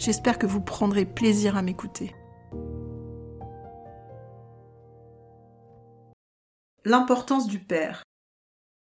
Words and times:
J'espère 0.00 0.38
que 0.38 0.46
vous 0.46 0.62
prendrez 0.62 1.04
plaisir 1.04 1.58
à 1.58 1.62
m'écouter. 1.62 2.14
L'importance 6.86 7.46
du 7.46 7.58
père. 7.58 8.02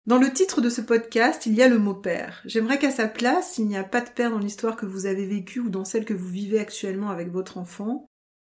Dans 0.06 0.16
le 0.16 0.32
titre 0.32 0.62
de 0.62 0.70
ce 0.70 0.80
podcast, 0.80 1.44
il 1.44 1.52
y 1.52 1.60
a 1.62 1.68
le 1.68 1.78
mot 1.78 1.92
père. 1.92 2.40
J'aimerais 2.46 2.78
qu'à 2.78 2.90
sa 2.90 3.08
place, 3.08 3.52
s'il 3.52 3.68
n'y 3.68 3.76
a 3.76 3.84
pas 3.84 4.00
de 4.00 4.08
père 4.08 4.30
dans 4.30 4.38
l'histoire 4.38 4.74
que 4.74 4.86
vous 4.86 5.04
avez 5.04 5.26
vécue 5.26 5.60
ou 5.60 5.68
dans 5.68 5.84
celle 5.84 6.06
que 6.06 6.14
vous 6.14 6.28
vivez 6.28 6.58
actuellement 6.58 7.10
avec 7.10 7.30
votre 7.30 7.58
enfant, 7.58 8.06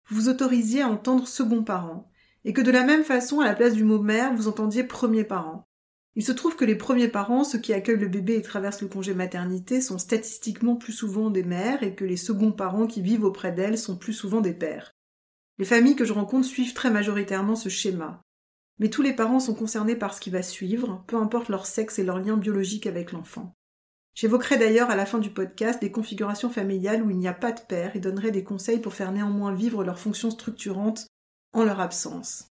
vous 0.08 0.22
vous 0.22 0.28
autorisiez 0.30 0.80
à 0.80 0.88
entendre 0.88 1.28
second 1.28 1.62
parent, 1.62 2.10
et 2.46 2.54
que 2.54 2.62
de 2.62 2.70
la 2.70 2.84
même 2.84 3.04
façon, 3.04 3.40
à 3.40 3.44
la 3.44 3.54
place 3.54 3.74
du 3.74 3.84
mot 3.84 4.00
mère, 4.00 4.32
vous 4.32 4.48
entendiez 4.48 4.82
premier 4.82 5.24
parent. 5.24 5.68
Il 6.16 6.24
se 6.24 6.32
trouve 6.32 6.56
que 6.56 6.64
les 6.64 6.76
premiers 6.76 7.08
parents, 7.08 7.44
ceux 7.44 7.58
qui 7.58 7.74
accueillent 7.74 8.00
le 8.00 8.08
bébé 8.08 8.36
et 8.36 8.42
traversent 8.42 8.80
le 8.80 8.88
congé 8.88 9.12
maternité, 9.12 9.82
sont 9.82 9.98
statistiquement 9.98 10.74
plus 10.74 10.94
souvent 10.94 11.28
des 11.28 11.42
mères 11.42 11.82
et 11.82 11.94
que 11.94 12.06
les 12.06 12.16
seconds 12.16 12.52
parents 12.52 12.86
qui 12.86 13.02
vivent 13.02 13.24
auprès 13.24 13.52
d'elles 13.52 13.76
sont 13.76 13.98
plus 13.98 14.14
souvent 14.14 14.40
des 14.40 14.54
pères. 14.54 14.92
Les 15.58 15.66
familles 15.66 15.94
que 15.94 16.06
je 16.06 16.14
rencontre 16.14 16.46
suivent 16.46 16.72
très 16.72 16.90
majoritairement 16.90 17.54
ce 17.54 17.68
schéma. 17.68 18.22
Mais 18.78 18.88
tous 18.88 19.02
les 19.02 19.12
parents 19.12 19.40
sont 19.40 19.54
concernés 19.54 19.96
par 19.96 20.14
ce 20.14 20.20
qui 20.22 20.30
va 20.30 20.42
suivre, 20.42 21.04
peu 21.06 21.16
importe 21.16 21.50
leur 21.50 21.66
sexe 21.66 21.98
et 21.98 22.04
leur 22.04 22.18
lien 22.18 22.38
biologique 22.38 22.86
avec 22.86 23.12
l'enfant. 23.12 23.52
J'évoquerai 24.14 24.56
d'ailleurs 24.56 24.88
à 24.88 24.96
la 24.96 25.04
fin 25.04 25.18
du 25.18 25.28
podcast 25.28 25.82
des 25.82 25.92
configurations 25.92 26.48
familiales 26.48 27.02
où 27.02 27.10
il 27.10 27.18
n'y 27.18 27.28
a 27.28 27.34
pas 27.34 27.52
de 27.52 27.60
père 27.60 27.94
et 27.94 28.00
donnerai 28.00 28.30
des 28.30 28.44
conseils 28.44 28.80
pour 28.80 28.94
faire 28.94 29.12
néanmoins 29.12 29.54
vivre 29.54 29.84
leurs 29.84 29.98
fonctions 29.98 30.30
structurantes 30.30 31.06
en 31.52 31.64
leur 31.64 31.80
absence. 31.80 32.48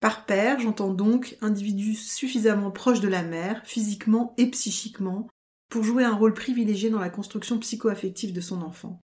Par 0.00 0.26
père, 0.26 0.60
j'entends 0.60 0.92
donc 0.92 1.38
individu 1.40 1.94
suffisamment 1.94 2.70
proche 2.70 3.00
de 3.00 3.08
la 3.08 3.22
mère, 3.22 3.62
physiquement 3.64 4.34
et 4.36 4.50
psychiquement, 4.50 5.26
pour 5.70 5.84
jouer 5.84 6.04
un 6.04 6.14
rôle 6.14 6.34
privilégié 6.34 6.90
dans 6.90 7.00
la 7.00 7.08
construction 7.08 7.58
psycho-affective 7.58 8.32
de 8.32 8.40
son 8.40 8.60
enfant. 8.60 9.00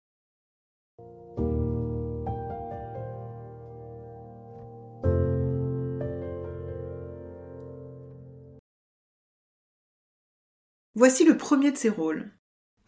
Voici 10.94 11.25
le 11.25 11.37
premier 11.37 11.70
de 11.70 11.76
ces 11.76 11.91
rôles. 11.91 12.32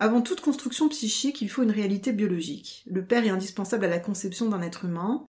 Avant 0.01 0.23
toute 0.23 0.41
construction 0.41 0.89
psychique, 0.89 1.43
il 1.43 1.51
faut 1.51 1.63
une 1.63 1.71
réalité 1.71 2.13
biologique. 2.13 2.83
Le 2.87 3.07
père 3.07 3.25
est 3.25 3.31
indispensable 3.31 3.85
à 3.85 3.89
la 3.89 4.01
conception 4.01 4.49
d'un 4.49 4.63
être 4.63 4.87
humain, 4.87 5.27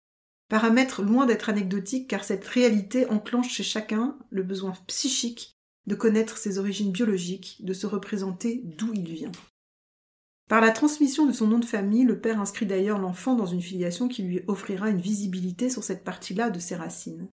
paramètre 0.52 1.02
loin 1.02 1.26
d'être 1.26 1.48
anecdotique 1.48 2.10
car 2.10 2.26
cette 2.26 2.46
réalité 2.46 3.10
enclenche 3.10 3.54
chez 3.54 3.64
chacun 3.64 4.18
le 4.32 4.44
besoin 4.44 4.74
psychique 4.86 5.56
de 5.88 5.96
connaître 5.96 6.38
ses 6.38 6.58
origines 6.58 6.92
biologiques, 6.92 7.60
de 7.62 7.72
se 7.72 7.88
représenter 7.88 8.62
d'où 8.66 8.92
il 8.94 9.10
vient. 9.14 9.32
Par 10.50 10.60
la 10.60 10.72
transmission 10.72 11.26
de 11.26 11.32
son 11.32 11.48
nom 11.48 11.58
de 11.58 11.64
famille, 11.64 12.04
le 12.04 12.20
père 12.20 12.42
inscrit 12.42 12.66
d'ailleurs 12.66 13.00
l'enfant 13.00 13.36
dans 13.36 13.46
une 13.46 13.62
filiation 13.62 14.10
qui 14.10 14.24
lui 14.24 14.42
offrira 14.48 14.90
une 14.90 15.00
visibilité 15.00 15.70
sur 15.70 15.86
cette 15.86 16.04
partie-là 16.04 16.50
de 16.50 16.60
ses 16.60 16.76
racines. 16.76 17.30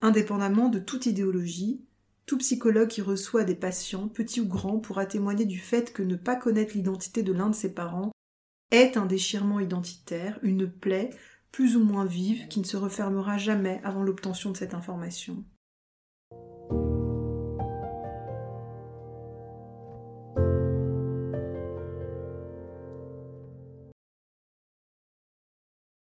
Indépendamment 0.00 0.70
de 0.70 0.80
toute 0.80 1.06
idéologie, 1.06 1.84
tout 2.26 2.38
psychologue 2.38 2.88
qui 2.88 3.00
reçoit 3.00 3.44
des 3.44 3.54
patients, 3.54 4.08
petits 4.08 4.40
ou 4.40 4.48
grands, 4.48 4.80
pourra 4.80 5.06
témoigner 5.06 5.44
du 5.44 5.60
fait 5.60 5.92
que 5.92 6.02
ne 6.02 6.16
pas 6.16 6.34
connaître 6.34 6.74
l'identité 6.74 7.22
de 7.22 7.32
l'un 7.32 7.50
de 7.50 7.54
ses 7.54 7.72
parents 7.72 8.10
est 8.72 8.96
un 8.96 9.06
déchirement 9.06 9.60
identitaire, 9.60 10.40
une 10.42 10.68
plaie 10.68 11.10
plus 11.52 11.76
ou 11.76 11.84
moins 11.84 12.04
vive 12.04 12.48
qui 12.48 12.60
ne 12.60 12.64
se 12.64 12.76
refermera 12.76 13.38
jamais 13.38 13.80
avant 13.84 14.02
l'obtention 14.02 14.50
de 14.50 14.56
cette 14.56 14.74
information. 14.74 15.44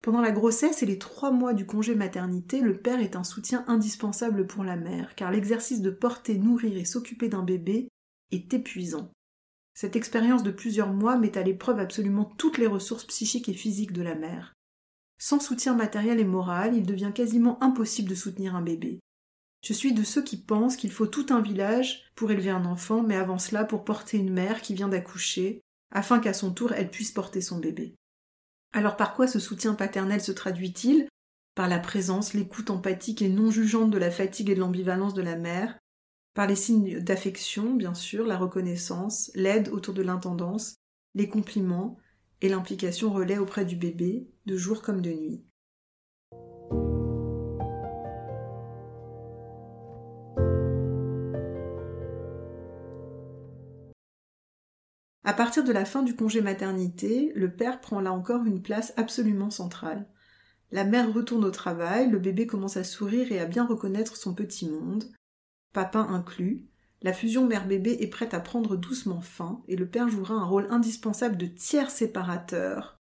Pendant 0.04 0.20
la 0.20 0.31
grossesse 0.31 0.84
et 0.84 0.86
les 0.86 1.00
trois 1.00 1.31
mois 1.31 1.54
du 1.54 1.66
congé 1.66 1.96
maternité, 1.96 2.60
le 2.60 2.78
père 2.78 3.00
est 3.00 3.16
un 3.16 3.24
soutien 3.24 3.64
indispensable 3.68 4.46
pour 4.46 4.66
la 4.66 4.75
mère, 4.75 5.16
car 5.16 5.31
l'exercice 5.31 5.81
de 5.81 5.90
porter, 5.90 6.38
nourrir 6.38 6.78
et 6.78 6.84
s'occuper 6.84 7.30
d'un 7.30 7.42
bébé 7.42 7.88
est 8.31 8.54
épuisant. 8.54 9.12
Cette 9.74 9.96
expérience 9.96 10.44
de 10.44 10.52
plusieurs 10.52 10.92
mois 10.94 11.18
met 11.18 11.38
à 11.38 11.44
l'épreuve 11.44 11.80
absolument 11.80 12.25
toutes 12.25 12.58
les 12.58 12.68
ressources 12.68 13.06
psychiques 13.06 13.48
et 13.48 13.54
physiques 13.54 13.94
de 13.94 14.04
la 14.04 14.16
mère. 14.16 14.53
Sans 15.26 15.40
soutien 15.40 15.74
matériel 15.74 16.20
et 16.20 16.26
moral, 16.26 16.76
il 16.76 16.86
devient 16.86 17.14
quasiment 17.16 17.58
impossible 17.64 18.10
de 18.10 18.14
soutenir 18.14 18.58
un 18.58 18.62
bébé. 18.62 19.00
Je 19.64 19.72
suis 19.72 19.94
de 19.94 20.04
ceux 20.04 20.22
qui 20.22 20.36
pensent 20.36 20.76
qu'il 20.76 20.92
faut 20.92 21.08
tout 21.08 21.28
un 21.30 21.40
village 21.40 22.12
pour 22.14 22.30
élever 22.32 22.50
un 22.50 22.66
enfant, 22.66 23.02
mais 23.02 23.16
avant 23.16 23.40
cela 23.40 23.64
pour 23.64 23.86
porter 23.86 24.18
une 24.18 24.34
mère 24.34 24.62
qui 24.62 24.74
vient 24.74 24.90
d'accoucher, 24.90 25.62
afin 25.92 26.20
qu'à 26.20 26.34
son 26.34 26.52
tour 26.54 26.74
elle 26.74 26.92
puisse 26.92 27.14
porter 27.14 27.40
son 27.40 27.60
bébé. 27.60 27.96
Alors 28.74 28.98
par 28.98 29.14
quoi 29.14 29.26
ce 29.26 29.40
soutien 29.40 29.76
paternel 29.76 30.20
se 30.20 30.34
traduit-il? 30.34 31.08
Par 31.56 31.70
la 31.70 31.80
présence, 31.80 32.34
l'écoute 32.34 32.70
empathique 32.70 33.22
et 33.22 33.30
non 33.30 33.50
jugeante 33.50 33.92
de 33.92 33.98
la 33.98 34.12
fatigue 34.12 34.50
et 34.50 34.56
de 34.56 34.60
l'ambivalence 34.60 35.14
de 35.14 35.22
la 35.22 35.38
mère, 35.38 35.80
par 36.34 36.48
les 36.48 36.58
signes 36.58 37.00
d'affection, 37.00 37.76
bien 37.76 37.94
sûr, 37.94 38.26
la 38.26 38.38
reconnaissance, 38.38 39.32
l'aide 39.36 39.70
autour 39.70 39.94
de 39.94 40.02
l'intendance, 40.02 40.76
les 41.16 41.30
compliments 41.30 41.98
et 42.44 42.50
l'implication 42.50 43.12
relais 43.12 43.38
auprès 43.38 43.63
du 43.63 43.78
bébé, 43.78 44.30
de 44.45 44.57
jour 44.57 44.81
comme 44.81 45.01
de 45.01 45.12
nuit. 45.12 45.45
À 55.24 55.34
partir 55.34 55.63
de 55.63 55.72
la 55.72 55.86
fin 55.86 56.04
du 56.04 56.18
congé 56.18 56.42
maternité, 56.42 57.31
le 57.34 57.56
père 57.56 57.80
prend 57.80 58.01
là 58.01 58.12
encore 58.12 58.44
une 58.45 58.62
place 58.62 58.94
absolument 58.98 59.50
centrale. 59.50 60.06
La 60.72 60.84
mère 60.84 61.13
retourne 61.13 61.45
au 61.45 61.51
travail, 61.51 62.10
le 62.10 62.19
bébé 62.19 62.45
commence 62.45 62.75
à 62.75 62.84
sourire 62.84 63.31
et 63.31 63.40
à 63.40 63.45
bien 63.45 63.66
reconnaître 63.66 64.18
son 64.18 64.36
petit 64.36 64.69
monde, 64.69 65.06
papa 65.72 66.00
inclus. 66.00 66.68
La 67.04 67.14
fusion 67.14 67.46
mère-bébé 67.46 67.98
est 68.00 68.08
prête 68.08 68.34
à 68.34 68.40
prendre 68.40 68.76
doucement 68.76 69.22
fin 69.22 69.62
et 69.68 69.76
le 69.76 69.88
père 69.88 70.10
jouera 70.10 70.34
un 70.34 70.46
rôle 70.46 70.68
indispensable 70.70 71.38
de 71.38 71.48
tiers 71.48 71.92
séparateur 71.92 72.98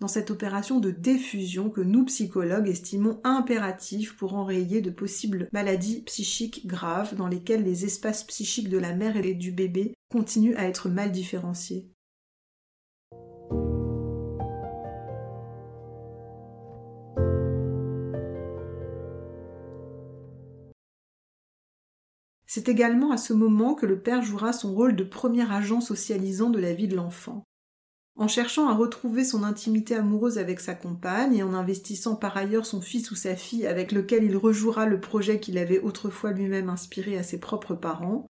dans 0.00 0.08
cette 0.08 0.30
opération 0.30 0.78
de 0.78 0.90
diffusion 0.90 1.70
que 1.70 1.80
nous 1.80 2.04
psychologues 2.04 2.68
estimons 2.68 3.20
impérative 3.24 4.14
pour 4.16 4.34
enrayer 4.34 4.80
de 4.80 4.90
possibles 4.90 5.48
maladies 5.52 6.02
psychiques 6.02 6.66
graves 6.66 7.14
dans 7.16 7.28
lesquelles 7.28 7.64
les 7.64 7.84
espaces 7.84 8.24
psychiques 8.24 8.68
de 8.68 8.78
la 8.78 8.94
mère 8.94 9.16
et 9.16 9.34
du 9.34 9.52
bébé 9.52 9.94
continuent 10.10 10.56
à 10.56 10.64
être 10.64 10.88
mal 10.88 11.12
différenciés. 11.12 11.90
C'est 22.56 22.70
également 22.70 23.12
à 23.12 23.18
ce 23.18 23.34
moment 23.34 23.74
que 23.74 23.84
le 23.84 24.00
père 24.00 24.22
jouera 24.22 24.54
son 24.54 24.72
rôle 24.74 24.96
de 24.96 25.04
premier 25.04 25.52
agent 25.52 25.82
socialisant 25.82 26.48
de 26.48 26.58
la 26.58 26.72
vie 26.72 26.88
de 26.88 26.96
l'enfant. 26.96 27.44
En 28.18 28.28
cherchant 28.28 28.66
à 28.66 28.74
retrouver 28.74 29.26
son 29.26 29.42
intimité 29.42 29.94
amoureuse 29.94 30.38
avec 30.38 30.60
sa 30.60 30.74
compagne 30.74 31.36
et 31.36 31.42
en 31.42 31.52
investissant 31.52 32.16
par 32.16 32.34
ailleurs 32.34 32.64
son 32.64 32.80
fils 32.80 33.10
ou 33.10 33.14
sa 33.14 33.36
fille 33.36 33.66
avec 33.66 33.92
lequel 33.92 34.24
il 34.24 34.38
rejouera 34.38 34.86
le 34.86 35.02
projet 35.02 35.38
qu'il 35.38 35.58
avait 35.58 35.80
autrefois 35.80 36.32
lui-même 36.32 36.70
inspiré 36.70 37.18
à 37.18 37.22
ses 37.22 37.38
propres 37.38 37.74
parents, 37.74 38.26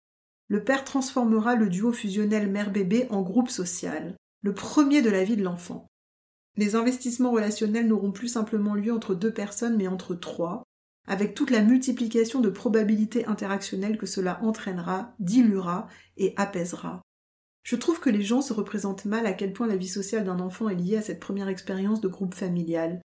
le 0.47 0.63
père 0.63 0.85
transformera 0.85 1.53
le 1.53 1.69
duo 1.69 1.91
fusionnel 1.91 2.49
mère-bébé 2.49 3.05
en 3.11 3.21
groupe 3.21 3.51
social, 3.51 4.15
le 4.41 4.55
premier 4.55 5.03
de 5.03 5.11
la 5.11 5.23
vie 5.23 5.37
de 5.37 5.43
l'enfant. 5.43 5.85
Les 6.57 6.73
investissements 6.73 7.29
relationnels 7.29 7.87
n'auront 7.87 8.11
plus 8.11 8.29
simplement 8.29 8.73
lieu 8.73 8.91
entre 8.91 9.13
deux 9.13 9.31
personnes 9.31 9.77
mais 9.77 9.87
entre 9.87 10.15
trois, 10.15 10.63
avec 11.07 11.33
toute 11.33 11.51
la 11.51 11.61
multiplication 11.61 12.41
de 12.41 12.49
probabilités 12.49 13.25
interactionnelles 13.25 13.97
que 13.97 14.05
cela 14.05 14.39
entraînera, 14.43 15.13
diluera 15.19 15.87
et 16.17 16.33
apaisera. 16.37 17.01
Je 17.63 17.75
trouve 17.75 17.99
que 17.99 18.09
les 18.09 18.21
gens 18.21 18.41
se 18.41 18.53
représentent 18.53 19.05
mal 19.05 19.25
à 19.25 19.33
quel 19.33 19.51
point 19.51 19.67
la 19.67 19.75
vie 19.75 19.87
sociale 19.87 20.23
d'un 20.23 20.39
enfant 20.39 20.69
est 20.69 20.75
liée 20.75 20.97
à 20.97 21.01
cette 21.01 21.19
première 21.19 21.47
expérience 21.47 22.01
de 22.01 22.07
groupe 22.07 22.35
familial. 22.35 23.01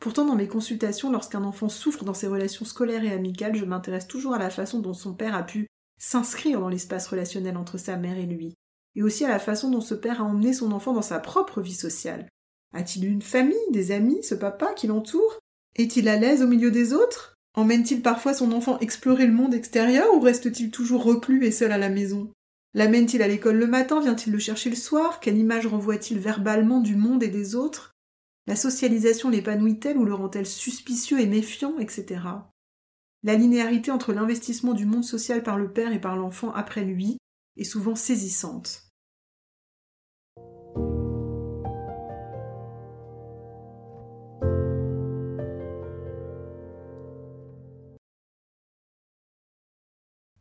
Pourtant, 0.00 0.24
dans 0.24 0.36
mes 0.36 0.48
consultations, 0.48 1.10
lorsqu'un 1.10 1.44
enfant 1.44 1.68
souffre 1.68 2.04
dans 2.04 2.14
ses 2.14 2.28
relations 2.28 2.64
scolaires 2.64 3.04
et 3.04 3.12
amicales, 3.12 3.56
je 3.56 3.64
m'intéresse 3.64 4.06
toujours 4.06 4.34
à 4.34 4.38
la 4.38 4.50
façon 4.50 4.80
dont 4.80 4.92
son 4.92 5.14
père 5.14 5.34
a 5.34 5.42
pu 5.42 5.66
s'inscrire 5.98 6.60
dans 6.60 6.68
l'espace 6.68 7.06
relationnel 7.08 7.56
entre 7.56 7.78
sa 7.78 7.96
mère 7.96 8.18
et 8.18 8.26
lui, 8.26 8.54
et 8.94 9.02
aussi 9.02 9.24
à 9.24 9.28
la 9.28 9.38
façon 9.38 9.70
dont 9.70 9.80
ce 9.80 9.94
père 9.94 10.20
a 10.20 10.24
emmené 10.24 10.52
son 10.52 10.72
enfant 10.72 10.92
dans 10.92 11.02
sa 11.02 11.18
propre 11.18 11.60
vie 11.60 11.74
sociale. 11.74 12.28
A-t-il 12.72 13.06
une 13.06 13.22
famille, 13.22 13.56
des 13.70 13.92
amis, 13.92 14.22
ce 14.22 14.34
papa 14.34 14.74
qui 14.74 14.86
l'entoure? 14.86 15.38
Est-il 15.76 16.08
à 16.08 16.16
l'aise 16.16 16.42
au 16.42 16.46
milieu 16.46 16.70
des 16.70 16.92
autres? 16.92 17.33
Emmène-t-il 17.54 18.02
parfois 18.02 18.34
son 18.34 18.52
enfant 18.52 18.78
explorer 18.80 19.26
le 19.26 19.32
monde 19.32 19.54
extérieur 19.54 20.06
ou 20.14 20.20
reste-t-il 20.20 20.70
toujours 20.70 21.04
reclus 21.04 21.44
et 21.44 21.52
seul 21.52 21.70
à 21.70 21.78
la 21.78 21.88
maison? 21.88 22.32
L'amène-t-il 22.74 23.22
à 23.22 23.28
l'école 23.28 23.56
le 23.56 23.68
matin? 23.68 24.00
Vient-il 24.00 24.32
le 24.32 24.40
chercher 24.40 24.70
le 24.70 24.76
soir? 24.76 25.20
Quelle 25.20 25.38
image 25.38 25.68
renvoie-t-il 25.68 26.18
verbalement 26.18 26.80
du 26.80 26.96
monde 26.96 27.22
et 27.22 27.28
des 27.28 27.54
autres? 27.54 27.92
La 28.48 28.56
socialisation 28.56 29.30
l'épanouit-elle 29.30 29.96
ou 29.96 30.04
le 30.04 30.14
rend-elle 30.14 30.46
suspicieux 30.46 31.20
et 31.20 31.26
méfiant, 31.26 31.78
etc. 31.78 32.20
La 33.22 33.36
linéarité 33.36 33.92
entre 33.92 34.12
l'investissement 34.12 34.74
du 34.74 34.84
monde 34.84 35.04
social 35.04 35.42
par 35.42 35.56
le 35.56 35.72
père 35.72 35.92
et 35.92 36.00
par 36.00 36.16
l'enfant 36.16 36.52
après 36.52 36.84
lui 36.84 37.18
est 37.56 37.64
souvent 37.64 37.94
saisissante. 37.94 38.82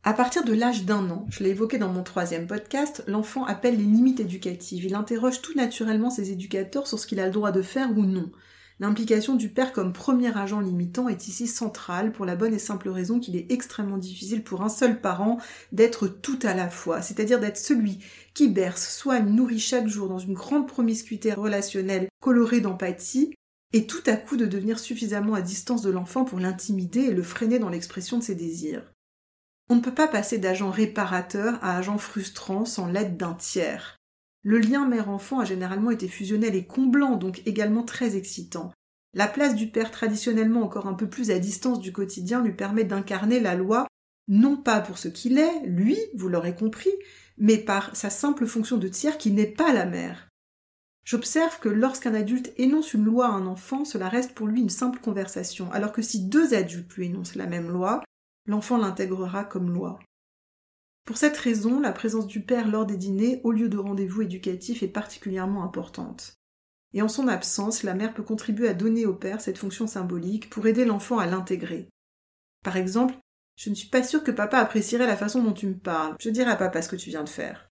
À 0.06 0.12
partir 0.12 0.44
de 0.44 0.52
l'âge 0.52 0.84
d'un 0.84 1.10
an, 1.10 1.26
je 1.30 1.44
l'ai 1.44 1.52
évoqué 1.52 1.78
dans 1.78 1.88
mon 1.88 2.04
troisième 2.04 2.46
podcast, 2.46 3.06
l'enfant 3.08 3.46
appelle 3.46 3.78
les 3.78 3.86
limites 3.86 4.20
éducatives. 4.20 4.84
Il 4.84 4.96
interroge 4.96 5.42
tout 5.42 5.56
naturellement 5.56 6.10
ses 6.10 6.30
éducateurs 6.30 6.88
sur 6.88 7.00
ce 7.00 7.08
qu'il 7.08 7.22
a 7.22 7.26
le 7.26 7.32
droit 7.32 7.54
de 7.54 7.62
faire 7.62 7.90
ou 7.98 8.02
non. 8.02 8.30
L'implication 8.82 9.36
du 9.36 9.48
père 9.48 9.72
comme 9.72 9.94
premier 9.94 10.38
agent 10.38 10.60
limitant 10.60 11.08
est 11.08 11.30
ici 11.30 11.48
centrale 11.48 12.12
pour 12.12 12.26
la 12.26 12.36
bonne 12.36 12.54
et 12.54 12.60
simple 12.60 12.90
raison 12.90 13.18
qu'il 13.18 13.38
est 13.38 13.50
extrêmement 13.50 13.98
difficile 13.98 14.44
pour 14.44 14.62
un 14.62 14.68
seul 14.68 15.00
parent 15.00 15.38
d'être 15.72 16.10
tout 16.10 16.40
à 16.44 16.54
la 16.54 16.70
fois, 16.70 17.02
c'est-à-dire 17.02 17.40
d'être 17.40 17.58
celui 17.58 18.00
qui 18.34 18.50
berce, 18.50 18.94
soigne, 18.94 19.30
nourrit 19.30 19.60
chaque 19.60 19.88
jour 19.88 20.10
dans 20.10 20.20
une 20.20 20.34
grande 20.34 20.68
promiscuité 20.68 21.32
relationnelle 21.32 22.10
colorée 22.20 22.60
d'empathie, 22.60 23.34
et 23.72 23.88
tout 23.88 24.04
à 24.06 24.18
coup 24.18 24.36
de 24.36 24.46
devenir 24.46 24.80
suffisamment 24.80 25.34
à 25.34 25.42
distance 25.42 25.82
de 25.82 25.92
l'enfant 25.92 26.26
pour 26.26 26.40
l'intimider 26.40 27.02
et 27.02 27.14
le 27.14 27.24
freiner 27.24 27.58
dans 27.58 27.70
l'expression 27.70 28.18
de 28.18 28.24
ses 28.24 28.36
désirs. 28.36 28.93
On 29.70 29.76
ne 29.76 29.82
peut 29.82 29.94
pas 29.94 30.08
passer 30.08 30.38
d'agent 30.38 30.70
réparateur 30.70 31.58
à 31.64 31.78
agent 31.78 31.98
frustrant 31.98 32.66
sans 32.66 32.88
l'aide 32.88 33.18
d'un 33.18 33.34
tiers. 33.34 33.98
Le 34.44 34.60
lien 34.60 34.88
mère-enfant 34.88 35.40
a 35.40 35.46
généralement 35.46 35.92
été 35.92 36.08
fusionnel 36.08 36.56
et 36.56 36.66
comblant, 36.66 37.16
donc 37.16 37.42
également 37.46 37.84
très 37.84 38.18
excitant. 38.18 38.72
La 39.14 39.28
place 39.28 39.56
du 39.56 39.68
père 39.68 39.92
traditionnellement 39.92 40.64
encore 40.64 40.88
un 40.88 40.96
peu 40.96 41.08
plus 41.08 41.32
à 41.32 41.40
distance 41.40 41.80
du 41.80 41.94
quotidien 41.94 42.42
lui 42.42 42.54
permet 42.54 42.84
d'incarner 42.84 43.40
la 43.40 43.56
loi 43.56 43.88
non 44.28 44.56
pas 44.56 44.80
pour 44.80 44.98
ce 44.98 45.08
qu'il 45.08 45.38
est, 45.38 45.66
lui, 45.66 45.98
vous 46.16 46.30
l'aurez 46.30 46.56
compris, 46.56 46.92
mais 47.38 47.58
par 47.58 47.96
sa 47.96 48.10
simple 48.10 48.46
fonction 48.46 48.78
de 48.78 48.88
tiers 48.88 49.18
qui 49.18 49.32
n'est 49.32 49.46
pas 49.46 49.74
la 49.74 49.86
mère. 49.86 50.30
J'observe 51.04 51.60
que 51.60 51.68
lorsqu'un 51.68 52.14
adulte 52.14 52.54
énonce 52.58 52.94
une 52.94 53.04
loi 53.04 53.28
à 53.28 53.32
un 53.32 53.46
enfant, 53.46 53.84
cela 53.84 54.08
reste 54.08 54.34
pour 54.34 54.48
lui 54.48 54.62
une 54.62 54.70
simple 54.70 55.00
conversation, 55.00 55.70
alors 55.74 55.92
que 55.92 56.02
si 56.02 56.22
deux 56.26 56.54
adultes 56.54 56.94
lui 56.94 57.08
énoncent 57.08 57.36
la 57.36 57.48
même 57.48 57.70
loi, 57.70 58.02
l'enfant 58.46 58.78
l'intégrera 58.78 59.44
comme 59.44 59.72
loi. 59.72 60.00
Pour 61.06 61.18
cette 61.18 61.38
raison, 61.38 61.80
la 61.80 61.92
présence 61.92 62.28
du 62.28 62.42
père 62.42 62.68
lors 62.68 62.86
des 62.86 62.98
dîners 62.98 63.42
au 63.44 63.52
lieu 63.52 63.68
de 63.68 63.78
rendez-vous 63.78 64.22
éducatif 64.22 64.84
est 64.84 64.88
particulièrement 64.88 65.64
importante. 65.64 66.36
Et 66.94 67.02
en 67.02 67.10
son 67.10 67.28
absence, 67.28 67.84
la 67.84 67.94
mère 67.94 68.14
peut 68.14 68.24
contribuer 68.24 68.70
à 68.70 68.74
donner 68.74 69.06
au 69.06 69.14
père 69.14 69.42
cette 69.42 69.58
fonction 69.58 69.88
symbolique 69.88 70.50
pour 70.50 70.66
aider 70.68 70.86
l'enfant 70.86 71.20
à 71.20 71.26
l'intégrer. 71.26 71.90
Par 72.64 72.78
exemple, 72.78 73.16
je 73.56 73.70
ne 73.70 73.76
suis 73.76 73.90
pas 73.90 74.04
sûre 74.04 74.24
que 74.24 74.32
papa 74.32 74.60
apprécierait 74.60 75.08
la 75.08 75.18
façon 75.18 75.44
dont 75.44 75.54
tu 75.54 75.68
me 75.68 75.78
parles. 75.78 76.16
Je 76.20 76.30
dirai 76.30 76.52
à 76.52 76.56
papa 76.56 76.82
ce 76.82 76.90
que 76.90 76.96
tu 76.96 77.10
viens 77.10 77.24
de 77.24 77.30
faire. 77.30 77.70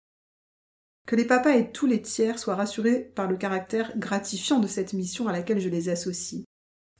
Que 1.06 1.16
les 1.16 1.24
papas 1.24 1.56
et 1.56 1.72
tous 1.72 1.86
les 1.86 2.02
tiers 2.02 2.38
soient 2.38 2.54
rassurés 2.54 3.00
par 3.00 3.28
le 3.28 3.36
caractère 3.36 3.96
gratifiant 3.96 4.60
de 4.60 4.68
cette 4.68 4.92
mission 4.92 5.26
à 5.26 5.32
laquelle 5.32 5.58
je 5.58 5.68
les 5.68 5.88
associe. 5.88 6.44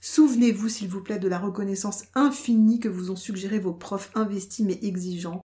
Souvenez-vous, 0.05 0.69
s'il 0.69 0.89
vous 0.89 1.01
plaît, 1.01 1.21
de 1.21 1.29
la 1.29 1.39
reconnaissance 1.39 2.03
infinie 2.17 2.81
que 2.81 2.89
vous 2.89 3.13
ont 3.13 3.17
suggéré 3.17 3.61
vos 3.61 3.73
profs 3.73 4.11
investis 4.17 4.67
mais 4.67 4.81
exigeants, 4.83 5.43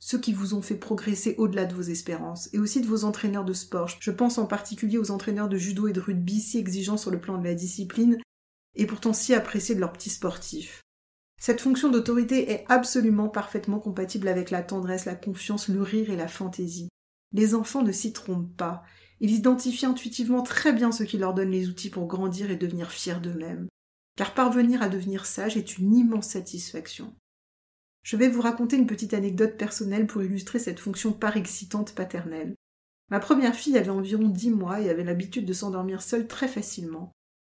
ceux 0.00 0.18
qui 0.18 0.32
vous 0.32 0.54
ont 0.54 0.62
fait 0.62 0.76
progresser 0.76 1.34
au-delà 1.36 1.66
de 1.66 1.74
vos 1.74 1.82
espérances, 1.82 2.48
et 2.54 2.58
aussi 2.58 2.80
de 2.80 2.86
vos 2.86 3.04
entraîneurs 3.04 3.44
de 3.44 3.52
sport. 3.52 3.90
Je 4.00 4.10
pense 4.10 4.38
en 4.38 4.46
particulier 4.46 4.96
aux 4.96 5.10
entraîneurs 5.10 5.50
de 5.50 5.58
judo 5.58 5.88
et 5.88 5.92
de 5.92 6.00
rugby 6.00 6.40
si 6.40 6.56
exigeants 6.56 6.96
sur 6.96 7.10
le 7.10 7.20
plan 7.20 7.36
de 7.36 7.44
la 7.44 7.52
discipline, 7.52 8.16
et 8.76 8.86
pourtant 8.86 9.12
si 9.12 9.34
appréciés 9.34 9.74
de 9.74 9.80
leurs 9.80 9.92
petits 9.92 10.08
sportifs. 10.08 10.80
Cette 11.38 11.60
fonction 11.60 11.90
d'autorité 11.90 12.50
est 12.50 12.64
absolument 12.70 13.28
parfaitement 13.28 13.78
compatible 13.78 14.28
avec 14.28 14.50
la 14.50 14.62
tendresse, 14.62 15.04
la 15.04 15.16
confiance, 15.16 15.68
le 15.68 15.82
rire 15.82 16.08
et 16.08 16.16
la 16.16 16.28
fantaisie. 16.28 16.88
Les 17.34 17.54
enfants 17.54 17.82
ne 17.82 17.92
s'y 17.92 18.14
trompent 18.14 18.56
pas. 18.56 18.84
Ils 19.20 19.34
identifient 19.34 19.84
intuitivement 19.84 20.42
très 20.42 20.72
bien 20.72 20.92
ce 20.92 21.04
qui 21.04 21.18
leur 21.18 21.34
donne 21.34 21.50
les 21.50 21.68
outils 21.68 21.90
pour 21.90 22.06
grandir 22.06 22.50
et 22.50 22.56
devenir 22.56 22.90
fiers 22.90 23.20
d'eux-mêmes 23.20 23.68
car 24.18 24.34
parvenir 24.34 24.82
à 24.82 24.88
devenir 24.88 25.26
sage 25.26 25.56
est 25.56 25.78
une 25.78 25.94
immense 25.94 26.30
satisfaction. 26.30 27.14
Je 28.02 28.16
vais 28.16 28.28
vous 28.28 28.40
raconter 28.40 28.74
une 28.74 28.88
petite 28.88 29.14
anecdote 29.14 29.56
personnelle 29.56 30.08
pour 30.08 30.24
illustrer 30.24 30.58
cette 30.58 30.80
fonction 30.80 31.12
par 31.12 31.36
excitante 31.36 31.94
paternelle. 31.94 32.56
Ma 33.10 33.20
première 33.20 33.54
fille 33.54 33.78
avait 33.78 33.90
environ 33.90 34.26
dix 34.26 34.50
mois 34.50 34.80
et 34.80 34.90
avait 34.90 35.04
l'habitude 35.04 35.46
de 35.46 35.52
s'endormir 35.52 36.02
seule 36.02 36.26
très 36.26 36.48
facilement. 36.48 37.12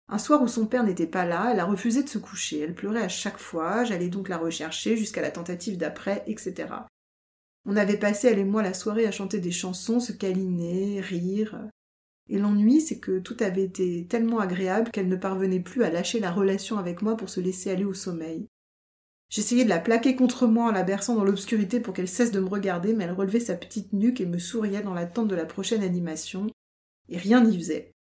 Un 0.10 0.18
soir 0.18 0.42
où 0.42 0.48
son 0.48 0.66
père 0.66 0.84
n'était 0.84 1.06
pas 1.06 1.26
là, 1.26 1.52
elle 1.52 1.60
a 1.60 1.66
refusé 1.66 2.02
de 2.02 2.10
se 2.10 2.18
coucher. 2.18 2.62
Elle 2.62 2.74
pleurait 2.74 3.04
à 3.04 3.10
chaque 3.10 3.38
fois, 3.38 3.84
j'allais 3.84 4.10
donc 4.10 4.28
la 4.28 4.40
rechercher 4.40 4.98
jusqu'à 4.98 5.22
la 5.22 5.30
tentative 5.30 5.78
d'après, 5.78 6.24
etc. 6.26 6.70
On 7.66 7.78
avait 7.78 8.00
passé, 8.00 8.28
elle 8.28 8.40
et 8.40 8.44
moi, 8.44 8.64
la 8.64 8.74
soirée 8.74 9.06
à 9.06 9.12
chanter 9.12 9.38
des 9.38 9.52
chansons, 9.52 10.00
se 10.00 10.14
câliner, 10.14 11.00
rire. 11.00 11.70
Et 12.30 12.40
l'ennui, 12.40 12.82
c'est 12.82 13.00
que 13.00 13.20
tout 13.20 13.38
avait 13.40 13.64
été 13.64 14.06
tellement 14.08 14.40
agréable 14.40 14.90
qu'elle 14.92 15.08
ne 15.08 15.16
parvenait 15.16 15.60
plus 15.60 15.84
à 15.84 15.92
lâcher 15.92 16.20
la 16.20 16.32
relation 16.32 16.78
avec 16.78 17.02
moi 17.02 17.16
pour 17.16 17.30
se 17.30 17.40
laisser 17.40 17.70
aller 17.70 17.86
au 17.86 17.94
sommeil. 17.94 18.48
J'essayais 19.30 19.64
de 19.64 19.70
la 19.70 19.80
plaquer 19.80 20.16
contre 20.16 20.48
moi 20.48 20.66
en 20.66 20.72
la 20.72 20.84
berçant 20.84 21.16
dans 21.16 21.24
l'obscurité 21.24 21.80
pour 21.80 21.94
qu'elle 21.94 22.08
cesse 22.08 22.32
de 22.32 22.40
me 22.40 22.50
regarder, 22.50 22.94
mais 22.94 23.04
elle 23.04 23.12
relevait 23.12 23.40
sa 23.40 23.56
petite 23.56 23.94
nuque 23.94 24.22
et 24.22 24.26
me 24.26 24.38
souriait 24.38 24.82
dans 24.82 24.94
l'attente 24.94 25.28
de 25.28 25.36
la 25.36 25.46
prochaine 25.46 25.84
animation, 25.84 26.48
et 27.10 27.18
rien 27.18 27.44
n'y 27.44 27.58
faisait. 27.58 27.92